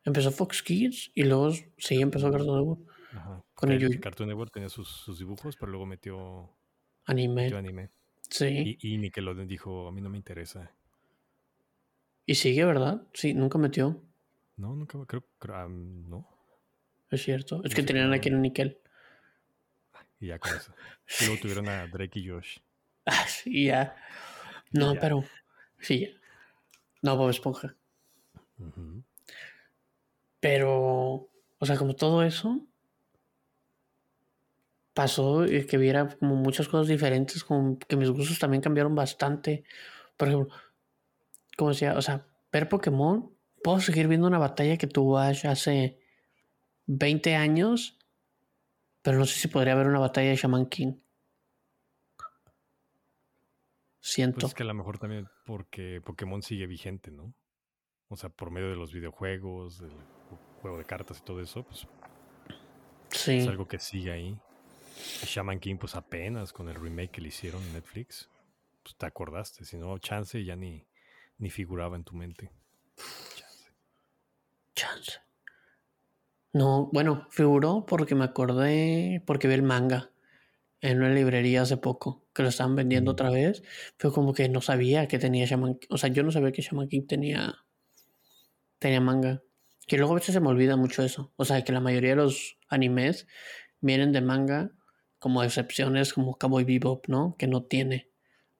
[0.06, 2.82] Empezó Fox Kids y luego sí empezó Cartoon Network.
[3.13, 3.44] Ajá.
[3.56, 6.50] Con el, Cartoon Network tenía sus, dibujos, pero luego metió
[7.06, 7.44] anime.
[7.44, 7.89] Metió anime.
[8.30, 8.78] Sí.
[8.82, 10.72] Y, y Nickelodeon dijo, a mí no me interesa.
[12.26, 13.04] Y sigue, ¿verdad?
[13.13, 14.02] Sí, nunca metió.
[14.58, 16.28] No, nunca, creo, creo no.
[17.10, 17.62] Es cierto.
[17.63, 18.80] Es que tenían aquí en Nickel.
[20.20, 20.74] Y ya con eso.
[21.22, 22.58] Y luego tuvieron a Drake y Josh.
[23.08, 23.96] Ah, sí, ya.
[24.72, 25.24] No, pero.
[25.80, 26.08] Sí, ya.
[27.04, 27.76] No, Bob Esponja.
[30.45, 31.27] Pero,
[31.58, 32.62] o sea, como todo eso
[34.93, 39.63] pasó y que viera como muchas cosas diferentes, como que mis gustos también cambiaron bastante.
[40.15, 40.55] Por ejemplo,
[41.58, 45.97] como decía, o sea, ver Pokémon, puedo seguir viendo una batalla que tuvo Ash hace
[46.86, 47.97] 20 años,
[49.01, 50.93] pero no sé si podría haber una batalla de Shaman King.
[53.99, 54.41] Siento.
[54.41, 57.34] Pues es que a lo mejor también porque Pokémon sigue vigente, ¿no?
[58.10, 59.91] O sea, por medio de los videojuegos, del
[60.62, 61.88] juego de cartas y todo eso, pues
[63.10, 63.38] sí.
[63.38, 64.38] es algo que sigue ahí.
[65.24, 68.30] Shaman King, pues apenas con el remake que le hicieron en Netflix,
[68.84, 69.65] pues te acordaste.
[69.65, 70.86] Si no, chance ya ni,
[71.38, 72.52] ni figuraba en tu mente.
[73.36, 73.72] Chance.
[74.74, 75.12] Chance.
[76.54, 80.12] No, bueno, figuró porque me acordé, porque vi el manga
[80.80, 83.63] en una librería hace poco, que lo estaban vendiendo otra vez.
[83.98, 86.88] Fue como que no sabía que tenía Shaman O sea, yo no sabía que Shaman
[86.88, 87.64] King tenía,
[88.86, 89.41] tenía manga.
[89.88, 91.34] Que luego a veces se me olvida mucho eso.
[91.38, 93.26] O sea, que la mayoría de los animes
[93.82, 94.69] vienen de manga,
[95.17, 97.36] como excepciones como Cowboy Bebop, ¿no?
[97.38, 98.12] Que no tiene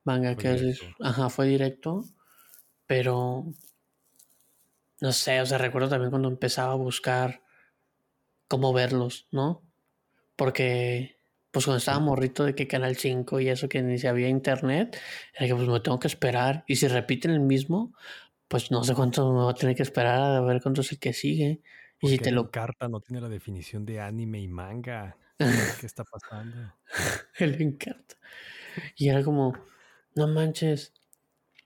[0.04, 2.06] manga, que es, ajá, fue directo.
[2.88, 3.46] Pero,
[5.00, 7.44] no sé, o sea, recuerdo también cuando empezaba a buscar
[8.48, 9.62] cómo verlos, ¿no?
[10.36, 11.20] Porque,
[11.52, 15.00] pues cuando estaba morrito de que Canal 5 y eso que ni si había internet,
[15.36, 16.64] era que pues me tengo que esperar.
[16.68, 17.94] Y si repiten el mismo,
[18.56, 20.98] pues no sé cuánto me va a tener que esperar a ver cuánto es el
[20.98, 21.60] que sigue.
[22.00, 22.52] Y si te lo.
[22.52, 25.18] Carta no tiene la definición de anime y manga.
[25.82, 26.74] ¿Qué está pasando?
[27.38, 28.16] el Encarta.
[28.96, 29.58] Y era como,
[30.16, 30.94] no manches.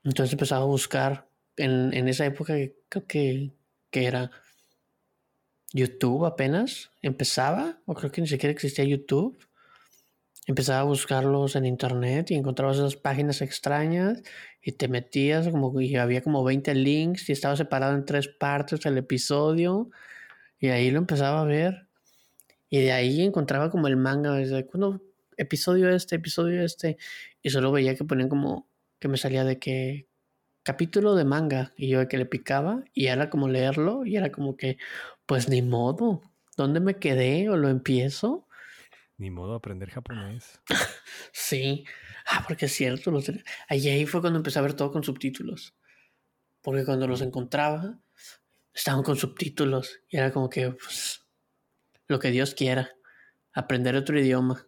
[0.02, 3.52] Entonces empezaba a buscar en, en esa época que creo que,
[3.92, 4.32] que era
[5.72, 9.38] YouTube apenas empezaba, o creo que ni siquiera existía YouTube.
[10.46, 14.22] Empezaba a buscarlos en internet y encontrabas esas páginas extrañas
[14.62, 18.84] y te metías como y había como 20 links y estaba separado en tres partes
[18.86, 19.90] el episodio
[20.58, 21.88] y ahí lo empezaba a ver
[22.70, 25.02] y de ahí encontraba como el manga desde cuando
[25.36, 26.98] episodio este, episodio este
[27.42, 28.66] y solo veía que ponían como
[28.98, 30.06] que me salía de que
[30.62, 34.30] capítulo de manga y yo de que le picaba y era como leerlo y era
[34.30, 34.78] como que
[35.26, 36.22] pues ni modo.
[36.56, 38.46] ¿Dónde me quedé o lo empiezo?
[39.20, 40.62] Ni modo aprender japonés.
[41.32, 41.84] sí.
[42.26, 43.10] Ah, porque es cierto.
[43.10, 43.30] Los...
[43.68, 45.76] Ahí fue cuando empecé a ver todo con subtítulos.
[46.62, 48.00] Porque cuando los encontraba,
[48.72, 50.00] estaban con subtítulos.
[50.08, 51.28] Y era como que, pues,
[52.08, 52.92] lo que Dios quiera.
[53.52, 54.66] Aprender otro idioma.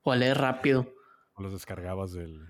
[0.00, 0.90] O a leer rápido.
[1.34, 2.48] O los descargabas del,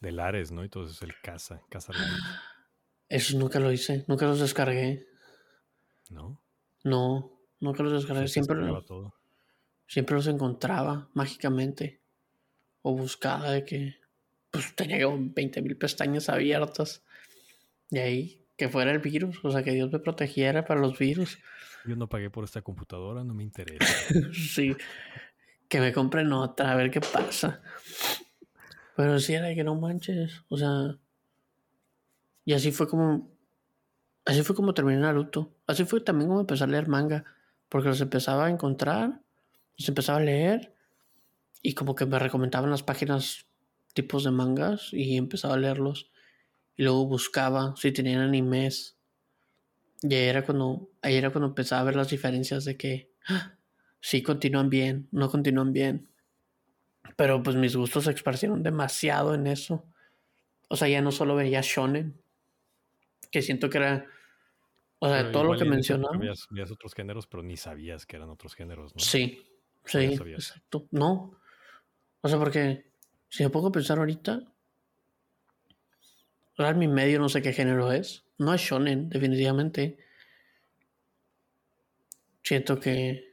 [0.00, 0.64] del Ares, ¿no?
[0.64, 1.60] Y todo eso es el casa.
[1.68, 1.92] Casa
[3.10, 4.06] Eso nunca lo hice.
[4.08, 5.06] Nunca los descargué.
[6.08, 6.42] ¿No?
[6.84, 8.28] No, nunca los descargué.
[8.28, 8.56] siempre,
[9.88, 12.00] siempre los encontraba mágicamente.
[12.82, 13.96] O buscaba de que
[14.50, 17.02] pues tenía como 20 mil pestañas abiertas.
[17.90, 19.40] Y ahí, que fuera el virus.
[19.42, 21.38] O sea, que Dios me protegiera para los virus.
[21.84, 24.14] Yo no pagué por esta computadora, no me interesa.
[24.32, 24.76] sí.
[25.68, 27.60] Que me compren otra, a ver qué pasa.
[28.96, 30.44] Pero si era que no manches.
[30.48, 30.96] O sea.
[32.44, 33.38] Y así fue como
[34.28, 35.54] Así fue como terminé Naruto.
[35.66, 37.24] Así fue también como empecé a leer manga.
[37.70, 39.22] Porque los empezaba a encontrar,
[39.78, 40.74] los empezaba a leer.
[41.62, 43.46] Y como que me recomendaban las páginas
[43.94, 46.10] tipos de mangas y empezaba a leerlos.
[46.76, 48.96] Y luego buscaba si tenían animes.
[50.02, 53.56] Y ahí era cuando, ahí era cuando empezaba a ver las diferencias de que ¡ah!
[54.00, 56.08] sí continúan bien, no continúan bien.
[57.16, 59.84] Pero pues mis gustos se esparcieron demasiado en eso.
[60.68, 62.20] O sea, ya no solo veía shonen,
[63.30, 64.06] que siento que era
[65.00, 66.08] o sea, todo lo que mencionó.
[66.18, 69.00] Veías, otros géneros, pero ni sabías que eran otros géneros, ¿no?
[69.00, 69.42] Sí,
[69.88, 70.86] sí, exacto.
[70.90, 71.38] No.
[72.20, 72.90] O sea, porque
[73.28, 74.42] si me pongo a pensar ahorita,
[76.56, 78.24] real mi medio no sé qué género es.
[78.38, 79.98] No es shonen, definitivamente.
[82.42, 83.28] Siento que.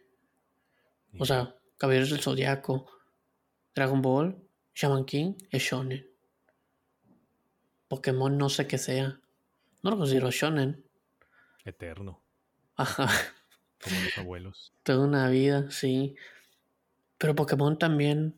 [1.18, 2.89] O sea, Caballeros del Zodiaco,
[3.74, 4.38] Dragon Ball,
[4.74, 6.06] Shaman King es shonen.
[7.88, 9.20] Pokémon no sé qué sea.
[9.84, 10.84] No lo considero shonen.
[11.63, 12.22] Eterno.
[12.76, 13.10] Ajá.
[13.82, 14.74] Como los abuelos.
[14.84, 16.15] Toda una vida, sí.
[17.17, 18.36] Pero Pokémon también.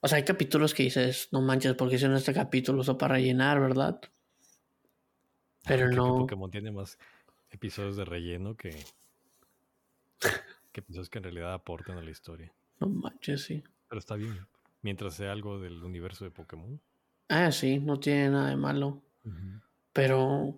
[0.00, 3.60] O sea, hay capítulos que dices, no manches, porque hicieron este capítulo eso para rellenar,
[3.60, 4.00] ¿verdad?
[5.66, 6.18] Pero no.
[6.18, 6.98] Pokémon tiene más
[7.50, 8.70] episodios de relleno que.
[10.72, 12.52] que episodios que en realidad aportan a la historia.
[12.80, 13.62] No manches, sí.
[13.88, 14.46] Pero está bien.
[14.82, 16.80] Mientras sea algo del universo de Pokémon.
[17.28, 19.02] Ah, sí, no tiene nada de malo.
[19.92, 20.54] Pero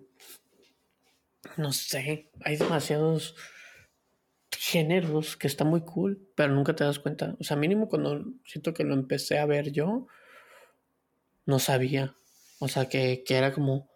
[1.57, 3.35] no sé, hay demasiados
[4.63, 7.35] géneros que está muy cool, pero nunca te das cuenta.
[7.39, 10.05] O sea, mínimo cuando siento que lo empecé a ver yo,
[11.47, 12.15] no sabía.
[12.59, 13.89] O sea, que, era como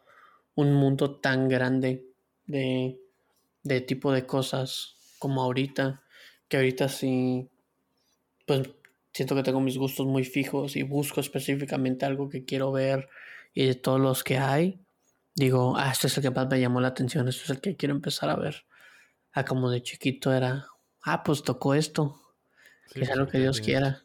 [0.55, 2.07] un mundo tan grande
[2.47, 2.99] de,
[3.61, 6.01] de tipo de cosas como ahorita,
[6.47, 7.47] que ahorita sí,
[8.47, 8.67] pues
[9.13, 13.07] siento que tengo mis gustos muy fijos y busco específicamente algo que quiero ver
[13.53, 14.79] y de todos los que hay,
[15.35, 17.75] digo, ah, este es el que más me llamó la atención, este es el que
[17.75, 18.65] quiero empezar a ver.
[19.37, 20.65] Ah, como de chiquito era,
[21.03, 22.21] ah, pues tocó esto.
[22.93, 24.01] que sea lo que Dios quiera.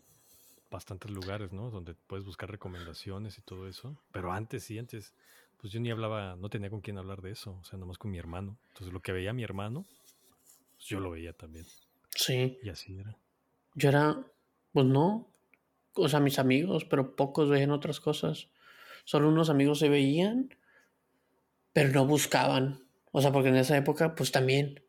[0.72, 1.70] Bastantes lugares, ¿no?
[1.70, 3.96] Donde puedes buscar recomendaciones y todo eso.
[4.10, 5.14] Pero antes, sí, antes,
[5.58, 8.10] pues yo ni hablaba, no tenía con quién hablar de eso, o sea, nomás con
[8.10, 8.58] mi hermano.
[8.70, 9.86] Entonces lo que veía mi hermano,
[10.72, 11.64] pues yo lo veía también.
[12.16, 12.58] Sí.
[12.60, 13.16] Y así era.
[13.76, 14.26] Yo era,
[14.72, 15.28] Pues no.
[15.94, 18.48] O sea, mis amigos, pero pocos veían otras cosas.
[19.04, 20.56] Solo unos amigos se veían,
[21.72, 22.82] pero no buscaban.
[23.12, 24.82] O sea, porque en esa época, pues también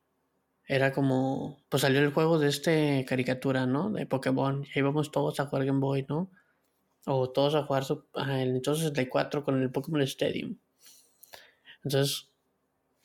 [0.67, 3.89] era como, pues salió el juego de este caricatura, ¿no?
[3.89, 4.65] De Pokémon.
[4.73, 6.31] Y íbamos todos a jugar Game Boy, ¿no?
[7.05, 7.83] O todos a jugar
[8.39, 10.57] el Nintendo 64 con el Pokémon Stadium.
[11.83, 12.29] Entonces,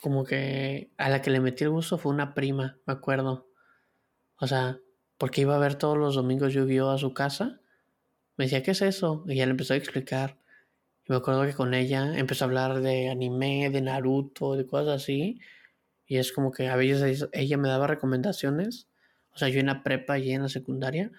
[0.00, 3.48] como que a la que le metí el gusto fue una prima, me acuerdo.
[4.38, 4.78] O sea,
[5.18, 7.60] porque iba a ver todos los domingos yu a su casa.
[8.36, 9.24] Me decía, ¿qué es eso?
[9.26, 10.38] Y ella le empezó a explicar.
[11.06, 15.02] Y me acuerdo que con ella empezó a hablar de anime, de Naruto, de cosas
[15.02, 15.40] así.
[16.06, 18.88] Y es como que a veces ella me daba recomendaciones.
[19.32, 21.10] O sea, yo en la prepa y en la secundaria.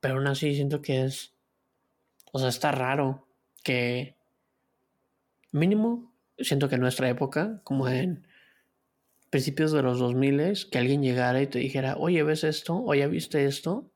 [0.00, 1.34] Pero aún así siento que es.
[2.32, 3.26] O sea, está raro
[3.62, 4.16] que.
[5.52, 8.26] Mínimo, siento que en nuestra época, como en
[9.30, 12.82] principios de los 2000, que alguien llegara y te dijera, oye, ¿ves esto?
[12.84, 13.90] O ya viste esto,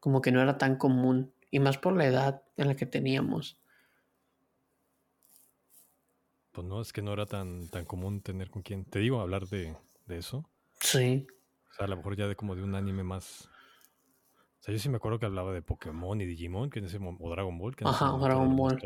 [0.00, 1.32] como que no era tan común.
[1.50, 3.61] Y más por la edad en la que teníamos.
[6.52, 9.46] Pues no, es que no era tan, tan común tener con quien, te digo, hablar
[9.46, 10.48] de, de eso.
[10.80, 11.26] Sí.
[11.70, 13.48] O sea, a lo mejor ya de como de un anime más.
[14.60, 16.98] O sea, yo sí me acuerdo que hablaba de Pokémon y Digimon, que en ese
[16.98, 18.78] o Dragon Ball, que en Ajá, Dragon Ball.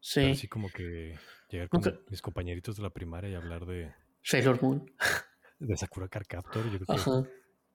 [0.00, 0.20] Sí.
[0.20, 4.62] Pero así como que llegar con mis compañeritos de la primaria y hablar de Sailor
[4.62, 4.92] Moon.
[5.58, 7.30] De Sakura Car Captor, yo creo que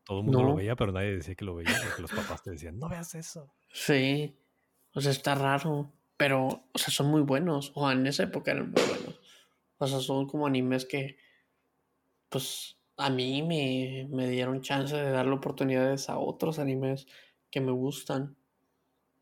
[0.05, 2.51] todo el mundo lo veía, pero nadie decía que lo veía, porque los papás te
[2.51, 3.51] decían, no veas eso.
[3.73, 4.37] Sí,
[4.93, 8.69] o sea, está raro, pero, o sea, son muy buenos, o en esa época eran
[8.69, 9.19] muy buenos.
[9.79, 11.17] O sea, son como animes que,
[12.29, 17.07] pues, a mí me, me dieron chance de darle oportunidades a otros animes
[17.49, 18.35] que me gustan.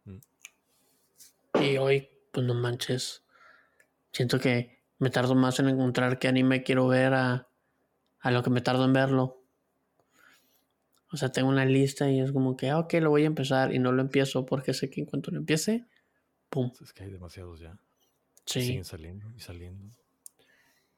[0.03, 0.17] Mm.
[1.61, 3.23] Y hoy, pues no manches,
[4.11, 7.47] siento que me tardo más en encontrar qué anime quiero ver a,
[8.19, 9.41] a lo que me tardo en verlo.
[11.13, 13.73] O sea, tengo una lista y es como que, ah, ok, lo voy a empezar
[13.73, 15.87] y no lo empiezo porque sé que en cuanto lo empiece,
[16.49, 16.71] ¡pum!
[16.81, 17.77] Es que hay demasiados ya.
[18.45, 18.61] Sí.
[18.61, 19.91] Siguen saliendo y saliendo.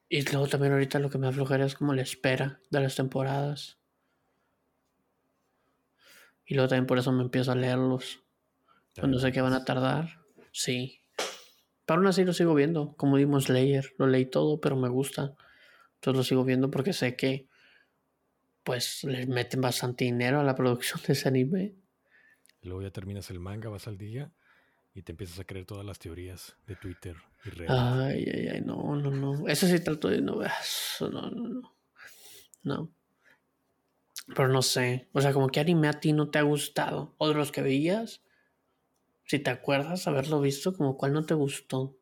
[0.08, 3.78] Y luego también ahorita lo que me aflojera es como la espera de las temporadas.
[6.44, 8.22] Y luego también por eso me empiezo a leerlos.
[8.98, 10.20] Cuando sé que van a tardar.
[10.50, 11.00] Sí.
[11.86, 12.94] Pero aún así lo sigo viendo.
[12.96, 15.34] Como dimos Slayer, lo leí todo, pero me gusta.
[15.94, 17.48] Entonces lo sigo viendo porque sé que
[18.64, 21.74] pues le meten bastante dinero a la producción de ese anime.
[22.60, 24.30] Luego ya terminas el manga, vas al día
[24.94, 27.70] y te empiezas a creer todas las teorías de Twitter y redes.
[27.70, 29.48] Ay, ay, ay, no, no, no.
[29.48, 30.40] Eso sí trato de no
[31.00, 31.74] No, no, no.
[32.62, 32.92] No.
[34.34, 35.08] Pero no sé.
[35.12, 37.14] O sea, como que anime a ti no te ha gustado.
[37.18, 38.22] O de los que veías,
[39.24, 41.96] si te acuerdas haberlo visto, como cuál no te gustó.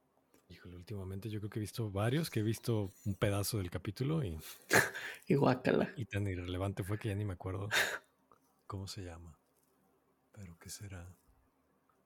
[0.49, 4.25] Híjole, últimamente yo creo que he visto varios, que he visto un pedazo del capítulo
[4.25, 4.37] y.
[5.29, 5.93] y guácala.
[5.97, 7.69] Y tan irrelevante fue que ya ni me acuerdo
[8.67, 9.39] cómo se llama.
[10.33, 11.07] Pero qué será.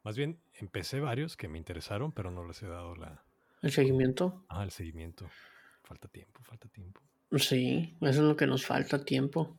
[0.05, 3.25] Más bien, empecé varios que me interesaron, pero no les he dado la.
[3.63, 4.45] ¿El seguimiento?
[4.49, 5.27] Ah, el seguimiento.
[5.83, 7.01] Falta tiempo, falta tiempo.
[7.39, 9.59] Sí, eso es lo que nos falta tiempo.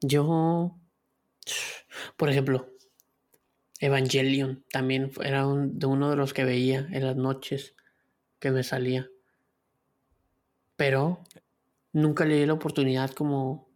[0.00, 0.78] Yo.
[2.16, 2.70] Por ejemplo,
[3.80, 7.74] Evangelion también era de uno de los que veía en las noches
[8.38, 9.10] que me salía.
[10.76, 11.22] Pero
[11.92, 13.68] nunca le di la oportunidad como...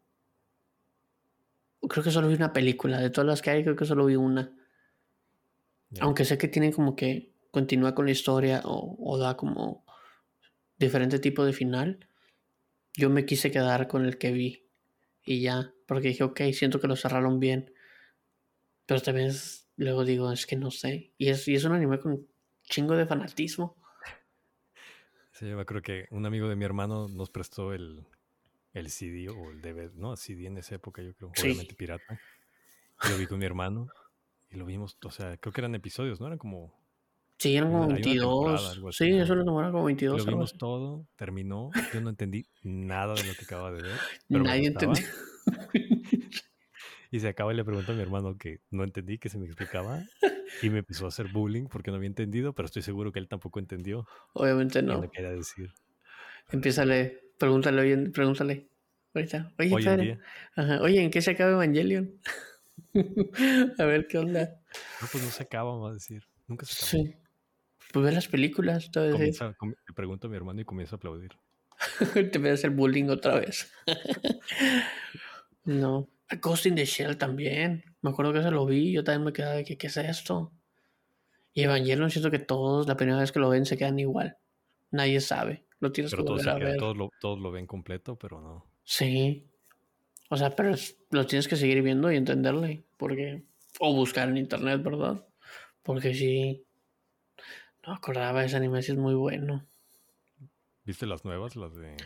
[1.87, 2.99] Creo que solo vi una película.
[2.99, 4.51] De todas las que hay, creo que solo vi una.
[6.01, 9.85] Aunque sé que tienen como que continúa con la historia o, o da como
[10.77, 12.09] diferente tipo de final.
[12.95, 14.67] Yo me quise quedar con el que vi.
[15.25, 15.73] Y ya.
[15.87, 17.73] Porque dije, ok, siento que lo cerraron bien.
[18.87, 21.13] Pero también es Luego digo, es que no sé.
[21.19, 22.27] Y es, y es un anime con
[22.63, 23.77] chingo de fanatismo.
[25.33, 28.07] Sí, yo creo que un amigo de mi hermano nos prestó el,
[28.73, 30.17] el CD o el DVD, ¿no?
[30.17, 32.21] CD en esa época, yo creo, obviamente pirata.
[33.09, 33.89] lo vi con mi hermano
[34.55, 36.27] y lo vimos, o sea, creo que eran episodios, ¿no?
[36.27, 36.73] Eran como.
[37.39, 38.81] Sí, eran como 22.
[38.93, 40.25] sí, eso era como 22.
[40.25, 41.71] Lo vimos todo, terminó.
[41.93, 43.97] Yo no entendí nada de lo que acaba de ver.
[44.29, 45.05] Nadie entendió.
[47.11, 49.47] Y se acaba y le pregunto a mi hermano que no entendí, que se me
[49.47, 50.03] explicaba.
[50.63, 53.29] Y me empezó a hacer bullying porque no había entendido, pero estoy seguro que él
[53.29, 54.07] tampoco entendió.
[54.33, 55.01] Obviamente no.
[55.01, 55.73] ¿Qué quería decir?
[56.51, 58.69] Empiézale, pregúntale, pregúntale.
[59.15, 59.53] Ahorita.
[59.59, 60.21] Oye, en
[60.57, 60.83] Ajá.
[60.83, 62.21] Oye, ¿en qué se acaba Evangelion?
[63.79, 64.61] a ver qué onda.
[65.01, 66.23] No, pues no se acaba, vamos a decir.
[66.47, 67.05] Nunca se acaba.
[67.05, 67.15] Sí.
[67.93, 68.91] Pues ve las películas.
[68.93, 71.33] Comienza, le pregunto a mi hermano y comienza a aplaudir.
[72.33, 73.71] Te voy a hacer bullying otra vez.
[75.65, 76.09] no.
[76.41, 77.85] Ghost in the Shell también.
[78.03, 78.93] Me acuerdo que se lo vi.
[78.93, 80.53] Yo también me quedaba de que, ¿qué es esto?
[81.53, 84.39] Y Evangelion siento que todos, la primera vez que lo ven, se quedan igual.
[84.91, 85.67] Nadie sabe.
[85.79, 86.77] Lo tienes que volver a ver.
[86.77, 88.67] Todos lo, todos lo ven completo, pero no.
[88.83, 89.47] Sí.
[90.31, 90.75] O sea, pero
[91.11, 92.85] lo tienes que seguir viendo y entenderle.
[92.97, 93.45] Porque
[93.81, 95.27] O buscar en internet, ¿verdad?
[95.83, 96.65] Porque sí.
[97.87, 99.67] No acordaba, ese anime sí es muy bueno.
[100.85, 101.57] ¿Viste las nuevas?
[101.57, 101.97] Las de.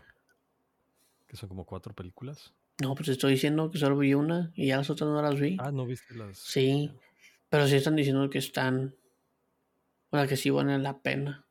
[1.26, 2.52] que son como cuatro películas.
[2.80, 5.56] No, pues estoy diciendo que solo vi una y ya las otras no las vi.
[5.60, 6.38] Ah, no viste las.
[6.38, 6.92] Sí.
[7.48, 8.94] Pero sí están diciendo que están.
[10.10, 11.44] O sea, que sí valen la pena.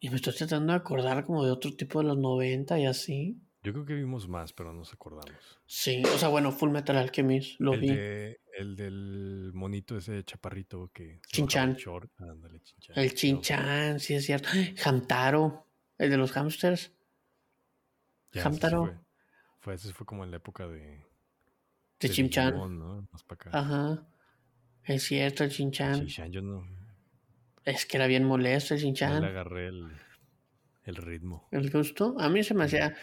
[0.00, 3.36] Y me estoy tratando de acordar como de otro tipo de los 90 y así.
[3.64, 5.60] Yo creo que vimos más, pero no nos acordamos.
[5.66, 7.94] Sí, o sea, bueno, Full Metal Alchemist lo el vi.
[7.94, 11.20] De, el del monito ese chaparrito que...
[11.28, 11.76] Chinchan.
[12.18, 12.98] Ándale, Chinchan.
[12.98, 14.48] El Chinchan, sí es cierto.
[14.84, 16.92] Hamtaro, el de los hamsters.
[18.32, 18.86] Ya, Hamtaro.
[18.86, 18.98] Ese
[19.60, 21.06] fue, ese fue como en la época de...
[22.00, 23.06] De, Chinchan.
[23.52, 24.08] Ajá.
[24.82, 26.00] Es cierto, el Chinchan.
[26.00, 26.66] Chinchan, yo no...
[27.64, 29.14] Es que era bien molesto el Chinchan.
[29.14, 29.86] No le agarré el,
[30.82, 31.46] el ritmo.
[31.52, 32.16] ¿El gusto?
[32.18, 32.96] A mí se me hacía...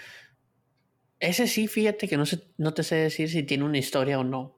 [1.19, 4.23] Ese sí, fíjate que no, sé, no te sé decir si tiene una historia o
[4.23, 4.57] no.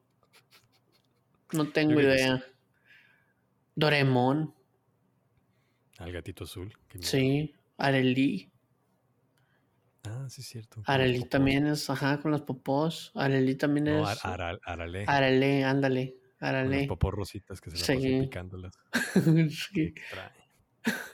[1.54, 2.44] No tengo idea.
[3.76, 4.54] Doremon.
[5.98, 6.74] Al gatito azul.
[7.00, 8.52] Sí, Areli.
[10.04, 10.82] Ah, sí, es cierto.
[10.86, 13.12] Areli también es, ajá, con los popós.
[13.16, 14.26] Areli también es.
[14.26, 15.06] Arale.
[15.08, 16.16] Arale, ándale.
[16.40, 16.70] Arale.
[16.70, 18.22] Con los popós rositas que se la sí.
[18.22, 18.74] picándolas.
[19.50, 19.94] sí.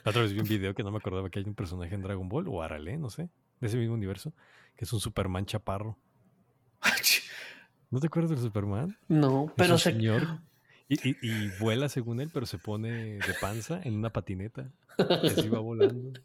[0.04, 2.00] La otra vez vi un video que no me acordaba que hay un personaje en
[2.02, 3.28] Dragon Ball o Arale, no sé,
[3.60, 4.32] de ese mismo universo,
[4.78, 5.98] que es un Superman chaparro.
[7.90, 8.96] ¿No te acuerdas del Superman?
[9.08, 9.90] No, pero se...
[9.90, 10.40] señor
[10.88, 14.70] y, y, vuela según él, pero se pone de panza en una patineta.
[14.98, 16.12] Y así va volando.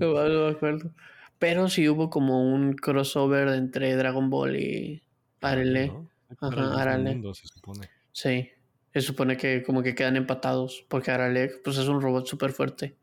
[0.00, 0.90] no, me acuerdo.
[1.38, 5.02] Pero sí hubo como un crossover entre Dragon Ball y
[5.40, 5.92] Arale.
[6.40, 7.20] Ajá, Arale.
[7.34, 7.88] se supone.
[8.12, 8.50] Sí.
[8.92, 10.84] Se supone que como que quedan empatados.
[10.88, 12.96] Porque Arale pues es un robot súper fuerte.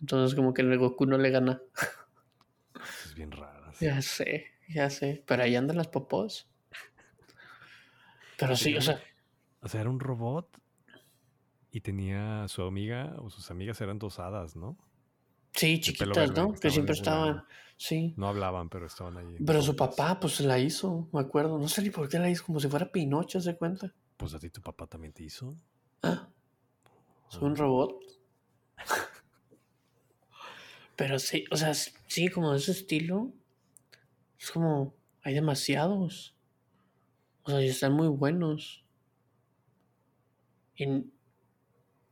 [0.00, 1.60] Entonces como que el Goku no le gana.
[3.20, 3.72] Es bien raro.
[3.80, 5.22] Ya sé, ya sé.
[5.26, 6.48] Pero ahí andan las popós.
[8.38, 9.00] Pero sí, o sea.
[9.60, 10.48] O sea, era un robot
[11.70, 14.78] y tenía su amiga o sus amigas eran dos hadas, ¿no?
[15.52, 16.54] Sí, chiquitas, ¿no?
[16.54, 17.44] Que, siempre estaban.
[17.76, 18.14] Sí.
[18.16, 19.36] No hablaban, pero estaban ahí.
[19.44, 21.58] Pero su papá, pues la hizo, me acuerdo.
[21.58, 23.92] No sé ni por qué la hizo, como si fuera Pinocho, ¿se cuenta?
[24.16, 25.54] Pues a ti tu papá también te hizo.
[26.02, 26.28] Ah.
[27.28, 27.56] Soy un ah.
[27.56, 28.00] robot.
[31.00, 33.32] pero sí, o sea, sí, como de ese estilo.
[34.38, 34.94] Es como.
[35.22, 36.34] Hay demasiados.
[37.42, 38.84] O sea, y están muy buenos.
[40.76, 40.86] Y,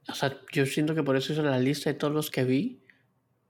[0.09, 2.81] o sea, yo siento que por eso hice la lista de todos los que vi.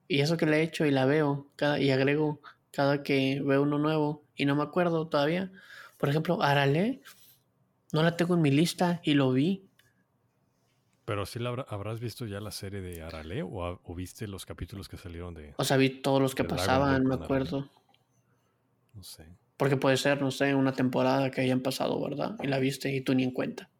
[0.08, 2.40] Y eso que le he hecho y la veo cada, y agrego
[2.72, 5.52] cada que veo uno nuevo y no me acuerdo todavía.
[5.98, 7.00] Por ejemplo, Arale,
[7.92, 9.67] no la tengo en mi lista y lo vi.
[11.08, 14.98] Pero sí la habrás visto ya la serie de Arale o, viste los capítulos que
[14.98, 15.54] salieron de...
[15.56, 17.66] O sea, vi todos los que pasaban, me acuerdo.
[18.92, 19.26] No sé.
[19.56, 22.36] Porque puede ser, no sé, una temporada que hayan pasado, ¿verdad?
[22.42, 23.70] Y la viste y tú ni en cuenta.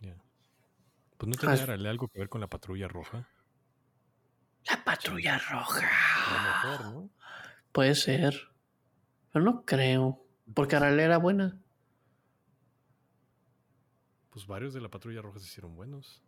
[0.00, 0.16] Ya.
[1.18, 3.28] Pues no tenía algo que ver con la patrulla roja.
[4.70, 5.86] La patrulla roja.
[6.62, 7.10] mejor, ¿no?
[7.72, 8.48] Puede ser.
[9.34, 10.24] Pero no creo.
[10.54, 11.60] Porque Arale era buena.
[14.30, 16.22] Pues varios de la patrulla roja se hicieron buenos.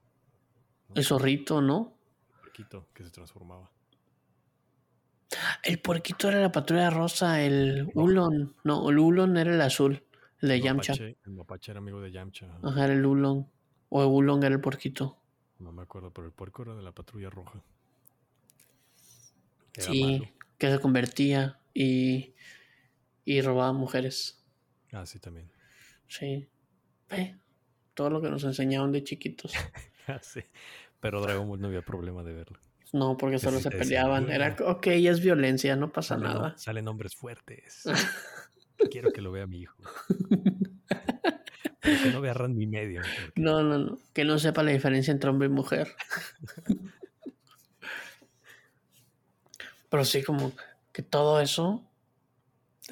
[0.94, 1.96] El zorrito, ¿no?
[2.34, 3.70] El porquito que se transformaba.
[5.62, 8.56] El puerquito era la patrulla rosa, el Ulon.
[8.64, 10.02] No, el Ulon era el azul,
[10.40, 10.94] el de Yamcha.
[10.94, 12.58] el mapache era amigo de Yamcha.
[12.62, 13.48] Ajá, era el Ulon.
[13.90, 15.18] O el Ulon era el puerquito.
[15.58, 17.62] No me acuerdo, pero el puerco era de la patrulla roja.
[19.72, 20.22] sí,
[20.58, 22.34] que se convertía y,
[23.24, 24.42] y robaba mujeres.
[24.92, 25.50] Ah, sí, también.
[26.08, 26.48] Sí.
[27.94, 29.52] todo lo que nos enseñaron de chiquitos.
[30.22, 30.42] sí.
[31.00, 32.58] Pero Dragon Ball no había problema de verlo.
[32.92, 34.30] No, porque solo se peleaban.
[34.30, 36.56] Era, ok, es violencia, no pasa nada.
[36.56, 37.84] Salen hombres fuertes.
[38.90, 39.76] Quiero que lo vea mi hijo.
[41.82, 43.02] que no vea Randy medio.
[43.36, 43.98] No, no, no.
[44.12, 45.88] Que no sepa la diferencia entre hombre y mujer.
[49.90, 50.52] Pero sí, como
[50.92, 51.84] que todo eso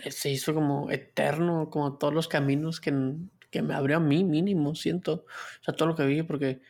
[0.05, 2.93] eh, se hizo como eterno, como todos los caminos que,
[3.51, 5.25] que me abrió a mí mínimo, siento.
[5.61, 6.61] O sea, todo lo que vi, porque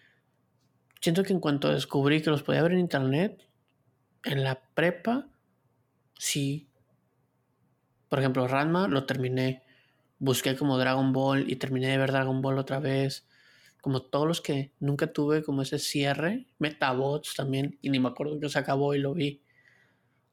[1.00, 3.48] siento que en cuanto descubrí que los podía ver en internet,
[4.24, 5.28] en la prepa,
[6.18, 6.68] sí.
[8.08, 9.62] Por ejemplo, Ranma lo terminé.
[10.18, 13.26] Busqué como Dragon Ball y terminé de ver Dragon Ball otra vez.
[13.80, 16.46] Como todos los que nunca tuve como ese cierre.
[16.58, 17.78] Metabots también.
[17.80, 19.42] Y ni me acuerdo que se acabó y lo vi.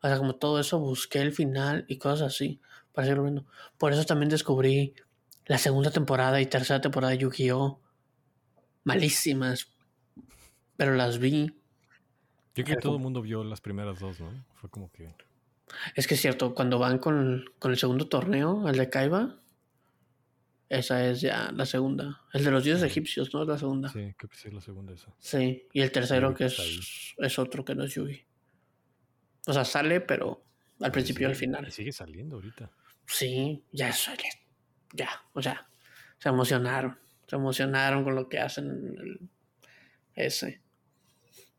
[0.01, 2.59] O sea, como todo eso, busqué el final y cosas así.
[2.91, 3.45] Para seguirlo viendo.
[3.77, 4.95] Por eso también descubrí
[5.45, 7.79] la segunda temporada y tercera temporada de Yu-Gi-Oh!
[8.83, 9.74] Malísimas,
[10.77, 11.47] pero las vi.
[12.55, 14.45] Yo creo que todo el mundo vio las primeras dos, ¿no?
[14.55, 15.13] Fue como que.
[15.95, 19.41] Es que es cierto, cuando van con, con el segundo torneo, el de Kaiba,
[20.69, 22.21] Esa es ya la segunda.
[22.33, 23.41] El de los dioses egipcios, ¿no?
[23.41, 23.89] Es la segunda.
[23.89, 25.13] Sí, creo que sí es la segunda esa.
[25.19, 28.25] Sí, y el tercero que es, es otro que no es Yugi.
[29.47, 30.43] O sea, sale, pero
[30.81, 31.71] al principio y al final.
[31.71, 32.71] sigue saliendo ahorita.
[33.05, 34.29] Sí, ya sale.
[34.93, 35.67] Ya, o sea,
[36.17, 36.97] se emocionaron.
[37.27, 39.29] Se emocionaron con lo que hacen en el,
[40.15, 40.61] ese.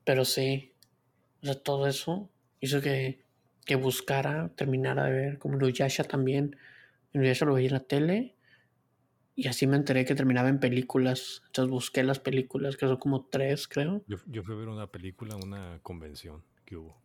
[0.07, 0.73] Pero sí,
[1.43, 2.31] o sea, todo eso
[2.61, 3.25] hizo que,
[3.65, 6.57] que buscara, terminara de ver, como Nuyasha también.
[7.13, 8.37] Nuyasha lo veía en la tele
[9.35, 11.43] y así me enteré que terminaba en películas.
[11.47, 14.05] Entonces busqué las películas, que son como tres, creo.
[14.07, 16.97] Yo, yo fui a ver una película, una convención que hubo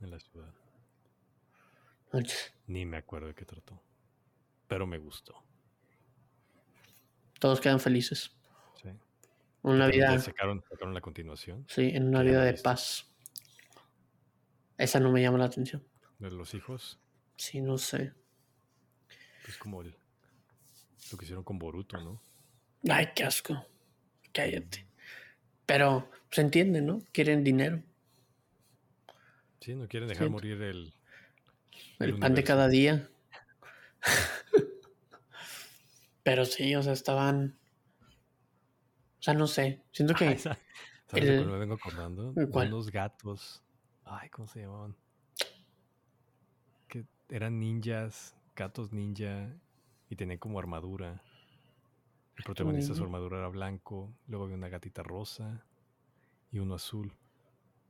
[0.00, 0.54] en la ciudad.
[2.66, 3.78] Ni me acuerdo de qué trató.
[4.68, 5.34] Pero me gustó.
[7.38, 8.30] Todos quedan felices.
[9.66, 10.16] Una vida.
[10.20, 11.66] Sacaron, sacaron la continuación.
[11.68, 13.10] Sí, en una vida de paz.
[14.78, 15.84] Esa no me llama la atención.
[16.20, 17.00] ¿De los hijos?
[17.36, 18.12] Sí, no sé.
[19.48, 19.96] Es como el,
[21.10, 22.22] lo que hicieron con Boruto, ¿no?
[22.88, 23.66] Ay, qué asco.
[24.32, 24.86] Cállate.
[25.66, 27.02] Pero se entiende, ¿no?
[27.10, 27.82] Quieren dinero.
[29.60, 30.94] Sí, no quieren dejar morir el...
[31.98, 33.10] El, pan de cada día.
[36.22, 37.58] Pero sí, o sea, estaban...
[39.26, 39.82] Sea, no sé.
[39.90, 40.38] Siento que...
[40.38, 40.56] ¿Sabes
[41.14, 41.46] el...
[41.46, 42.32] me vengo acordando?
[42.36, 43.60] Unos gatos.
[44.04, 44.94] Ay, ¿cómo se llamaban?
[46.86, 49.52] Que eran ninjas, gatos ninja,
[50.08, 51.20] y tenía como armadura.
[52.36, 55.64] El protagonista su armadura era blanco, luego había una gatita rosa
[56.52, 57.12] y uno azul.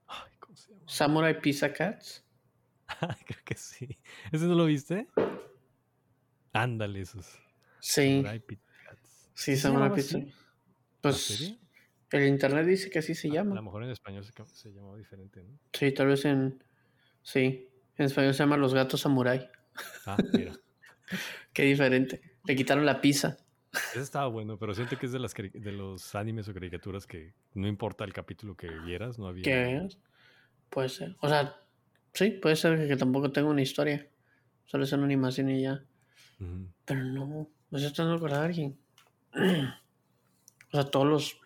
[0.07, 0.85] Ay, ¿cómo se llama?
[0.87, 2.25] Samurai Pizza Cats.
[3.27, 3.99] Creo que sí.
[4.33, 5.07] ¿Ese no lo viste?
[6.55, 7.39] Ándale, esos.
[7.81, 8.23] Sí.
[8.23, 9.31] Samurai Pizza Cats.
[9.35, 10.19] Sí, Samurai Pizza.
[11.11, 11.57] Pues
[12.11, 13.53] el internet dice que así se llama.
[13.53, 15.59] A lo mejor en español se, se llamaba diferente, ¿no?
[15.73, 16.63] Sí, tal vez en.
[17.23, 17.69] Sí.
[17.97, 19.49] En español se llama Los Gatos Samurai.
[20.07, 20.53] Ah, mira.
[21.53, 22.21] Qué diferente.
[22.45, 23.37] Le quitaron la pizza.
[23.73, 27.35] Ese estaba bueno, pero siento que es de, las, de los animes o caricaturas que
[27.55, 29.43] no importa el capítulo que vieras, no había.
[29.43, 29.89] ¿Qué?
[30.71, 31.17] Puede ser.
[31.21, 31.57] O sea,
[32.13, 34.09] sí, puede ser que, tampoco tenga una historia.
[34.65, 35.85] Solo es una animación y ya.
[36.85, 38.79] Pero no, me estoy tratando a alguien.
[40.73, 41.41] o sea, todos los.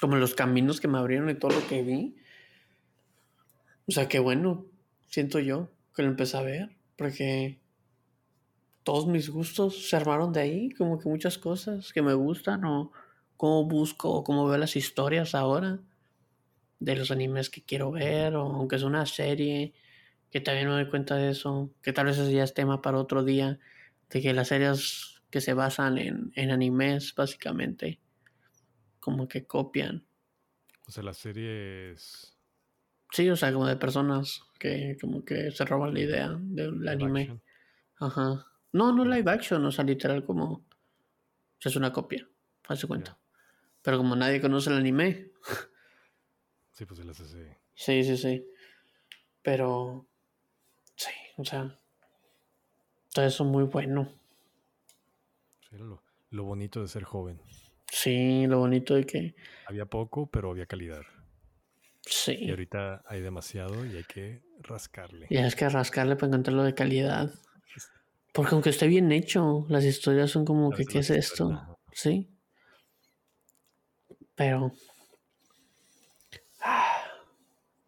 [0.00, 2.16] Como los caminos que me abrieron y todo lo que vi.
[3.86, 4.66] O sea, qué bueno,
[5.08, 6.76] siento yo, que lo empecé a ver.
[6.96, 7.60] Porque
[8.82, 12.92] todos mis gustos se armaron de ahí, como que muchas cosas que me gustan o
[13.36, 15.80] cómo busco o cómo veo las historias ahora
[16.80, 19.72] de los animes que quiero ver o aunque es una serie,
[20.30, 22.98] que también me doy cuenta de eso, que tal vez ese ya es tema para
[22.98, 23.58] otro día,
[24.10, 27.98] de que las series que se basan en, en animes básicamente
[29.00, 30.06] como que copian.
[30.86, 32.38] O sea, las series...
[33.10, 37.40] Sí, o sea, como de personas que como que se roban la idea del anime.
[37.98, 38.46] Ajá.
[38.70, 40.64] No, no live action, o sea, literal como...
[41.58, 42.28] es una copia,
[42.68, 43.18] hace cuenta.
[43.82, 45.32] Pero como nadie conoce el anime.
[46.70, 47.58] Sí, pues las hace.
[47.74, 48.46] Sí, sí, sí.
[49.42, 50.06] Pero...
[50.94, 51.76] Sí, o sea...
[53.12, 54.12] Todo eso muy bueno.
[56.30, 57.40] Lo bonito de ser joven.
[57.90, 59.34] Sí, lo bonito de que...
[59.66, 61.02] Había poco, pero había calidad.
[62.02, 62.36] Sí.
[62.38, 65.26] Y ahorita hay demasiado y hay que rascarle.
[65.30, 67.32] Y es que rascarle para encontrarlo de calidad.
[68.32, 71.78] Porque aunque esté bien hecho, las historias son como que, ¿qué es esto?
[71.92, 72.28] Sí.
[74.34, 74.72] Pero...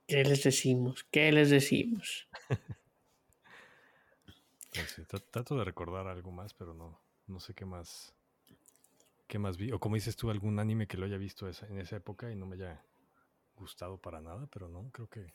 [0.07, 1.05] ¿Qué les decimos?
[1.11, 2.28] ¿Qué les decimos?
[4.76, 8.14] Pues trato de recordar algo más, pero no, no sé qué más.
[9.27, 9.72] ¿Qué más vi?
[9.72, 12.47] O como dices tú, algún anime que lo haya visto en esa época y no
[12.47, 12.85] me haya
[13.57, 15.27] gustado para nada, pero no, creo que.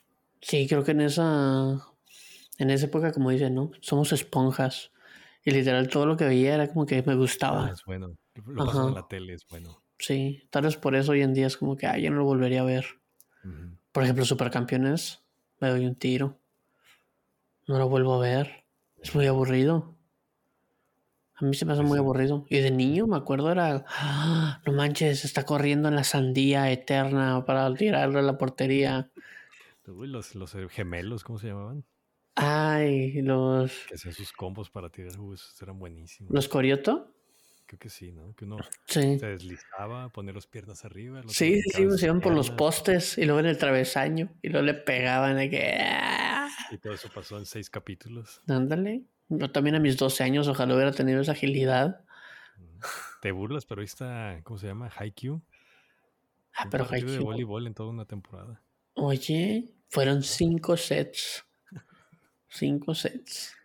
[0.42, 1.82] Sí, creo que en esa.
[2.58, 3.72] En esa época, como dicen, ¿no?
[3.82, 4.92] Somos esponjas.
[5.44, 7.68] Y literal todo lo que veía era como que me gustaba.
[7.68, 8.16] Ah, es bueno.
[8.46, 9.82] Lo pasó en la tele, es bueno.
[9.98, 12.26] Sí, tal vez por eso hoy en día es como que, ah, ya no lo
[12.26, 12.86] volvería a ver.
[13.92, 15.22] Por ejemplo, Supercampeones,
[15.60, 16.40] me doy un tiro.
[17.68, 18.66] No lo vuelvo a ver.
[19.02, 19.96] Es muy aburrido.
[21.42, 22.46] A mí se me hace muy aburrido.
[22.50, 27.44] Y de niño me acuerdo era, ah, no manches, está corriendo en la sandía eterna
[27.46, 29.12] para tirarle a la portería.
[29.86, 31.84] los, los gemelos, ¿cómo se llamaban?
[32.36, 33.86] Ay, los.
[33.88, 36.32] Que hacían sus combos para tirar esos eran buenísimos.
[36.32, 37.14] ¿Los Corioto?
[37.66, 38.36] Creo que sí, ¿no?
[38.36, 41.22] Que uno se deslizaba, poner las piernas arriba.
[41.28, 44.66] Sí, sí, sí, se iban por los postes y luego en el travesaño y luego
[44.66, 45.80] le pegaban que.
[46.72, 48.42] Y todo eso pasó en seis capítulos.
[48.48, 49.04] Ándale.
[49.32, 52.04] Yo también a mis 12 años, ojalá hubiera tenido esa agilidad.
[53.22, 54.92] Te burlas, pero ahí está, ¿cómo se llama?
[54.94, 55.42] Haikyuu.
[56.54, 57.12] Ah, pero Haikyuu.
[57.12, 58.62] de voleibol en toda una temporada.
[58.96, 61.46] Oye, fueron cinco sets.
[62.50, 63.56] Cinco sets.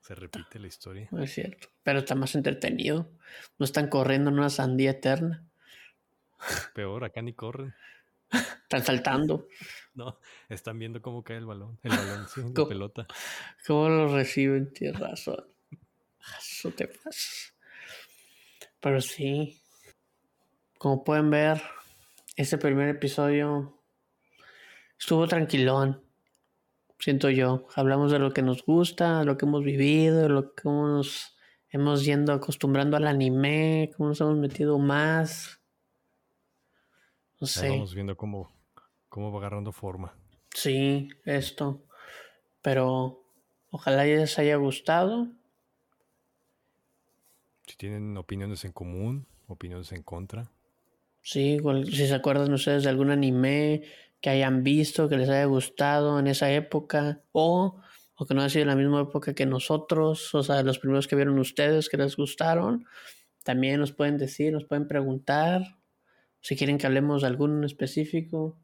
[0.00, 1.08] Se repite la historia.
[1.10, 1.66] No es cierto.
[1.82, 3.10] Pero está más entretenido.
[3.58, 5.44] No están corriendo en una sandía eterna.
[6.76, 7.74] Peor, acá ni corren.
[8.30, 9.48] Están saltando.
[9.96, 10.18] No,
[10.50, 11.78] están viendo cómo cae el balón.
[11.82, 13.06] El balón, sí, la pelota.
[13.66, 14.70] ¿Cómo lo reciben?
[14.72, 15.46] Tienes razón.
[16.38, 17.54] Eso te pasa.
[18.78, 19.58] Pero sí.
[20.76, 21.62] Como pueden ver,
[22.36, 23.80] este primer episodio
[24.98, 26.02] estuvo tranquilón.
[26.98, 27.66] Siento yo.
[27.74, 31.36] Hablamos de lo que nos gusta, de lo que hemos vivido, de lo que nos
[31.70, 35.60] hemos yendo acostumbrando al anime, cómo nos hemos metido más.
[37.40, 37.66] No sé.
[37.66, 38.55] Estamos viendo cómo,
[39.16, 40.14] cómo va agarrando forma.
[40.54, 41.86] Sí, esto.
[42.60, 43.24] Pero
[43.70, 45.28] ojalá les haya gustado.
[47.66, 50.52] Si tienen opiniones en común, opiniones en contra.
[51.22, 51.56] Sí,
[51.86, 53.84] si se acuerdan ustedes de algún anime
[54.20, 57.80] que hayan visto, que les haya gustado en esa época, o,
[58.16, 61.08] o que no haya sido en la misma época que nosotros, o sea, los primeros
[61.08, 62.84] que vieron ustedes que les gustaron,
[63.44, 65.62] también nos pueden decir, nos pueden preguntar,
[66.42, 68.58] si quieren que hablemos de alguno en específico.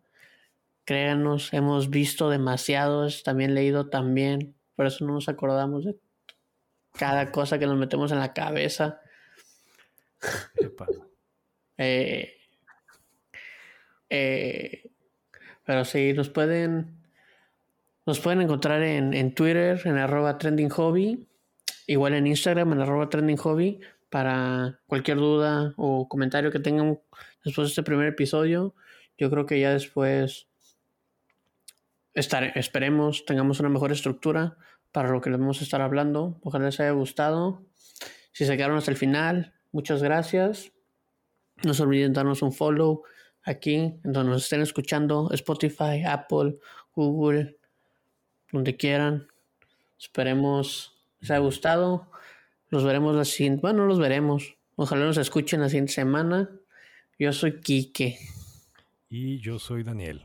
[0.85, 5.97] Créanos, hemos visto demasiados, también leído también, por eso no nos acordamos de
[6.93, 9.01] cada cosa que nos metemos en la cabeza.
[11.78, 12.35] eh,
[14.11, 14.91] eh,
[15.64, 17.03] pero sí, nos pueden,
[18.05, 21.28] nos pueden encontrar en, en Twitter, en arroba trending hobby,
[21.87, 23.80] igual en Instagram, en arroba trending hobby,
[24.11, 27.01] para cualquier duda o comentario que tengan
[27.45, 28.74] después de este primer episodio.
[29.16, 30.49] Yo creo que ya después
[32.14, 34.56] estar, esperemos tengamos una mejor estructura
[34.92, 36.38] para lo que les vamos a estar hablando.
[36.42, 37.64] Ojalá les haya gustado.
[38.32, 40.72] Si se quedaron hasta el final, muchas gracias.
[41.64, 43.02] No se olviden darnos un follow
[43.42, 46.58] aquí, donde nos estén escuchando, Spotify, Apple,
[46.94, 47.58] Google,
[48.50, 49.28] donde quieran.
[49.98, 52.10] Esperemos les haya gustado.
[52.70, 53.60] Nos veremos la siguiente.
[53.60, 54.56] Bueno, los veremos.
[54.76, 56.50] Ojalá nos escuchen la siguiente semana.
[57.18, 58.18] Yo soy Quique.
[59.08, 60.24] Y yo soy Daniel.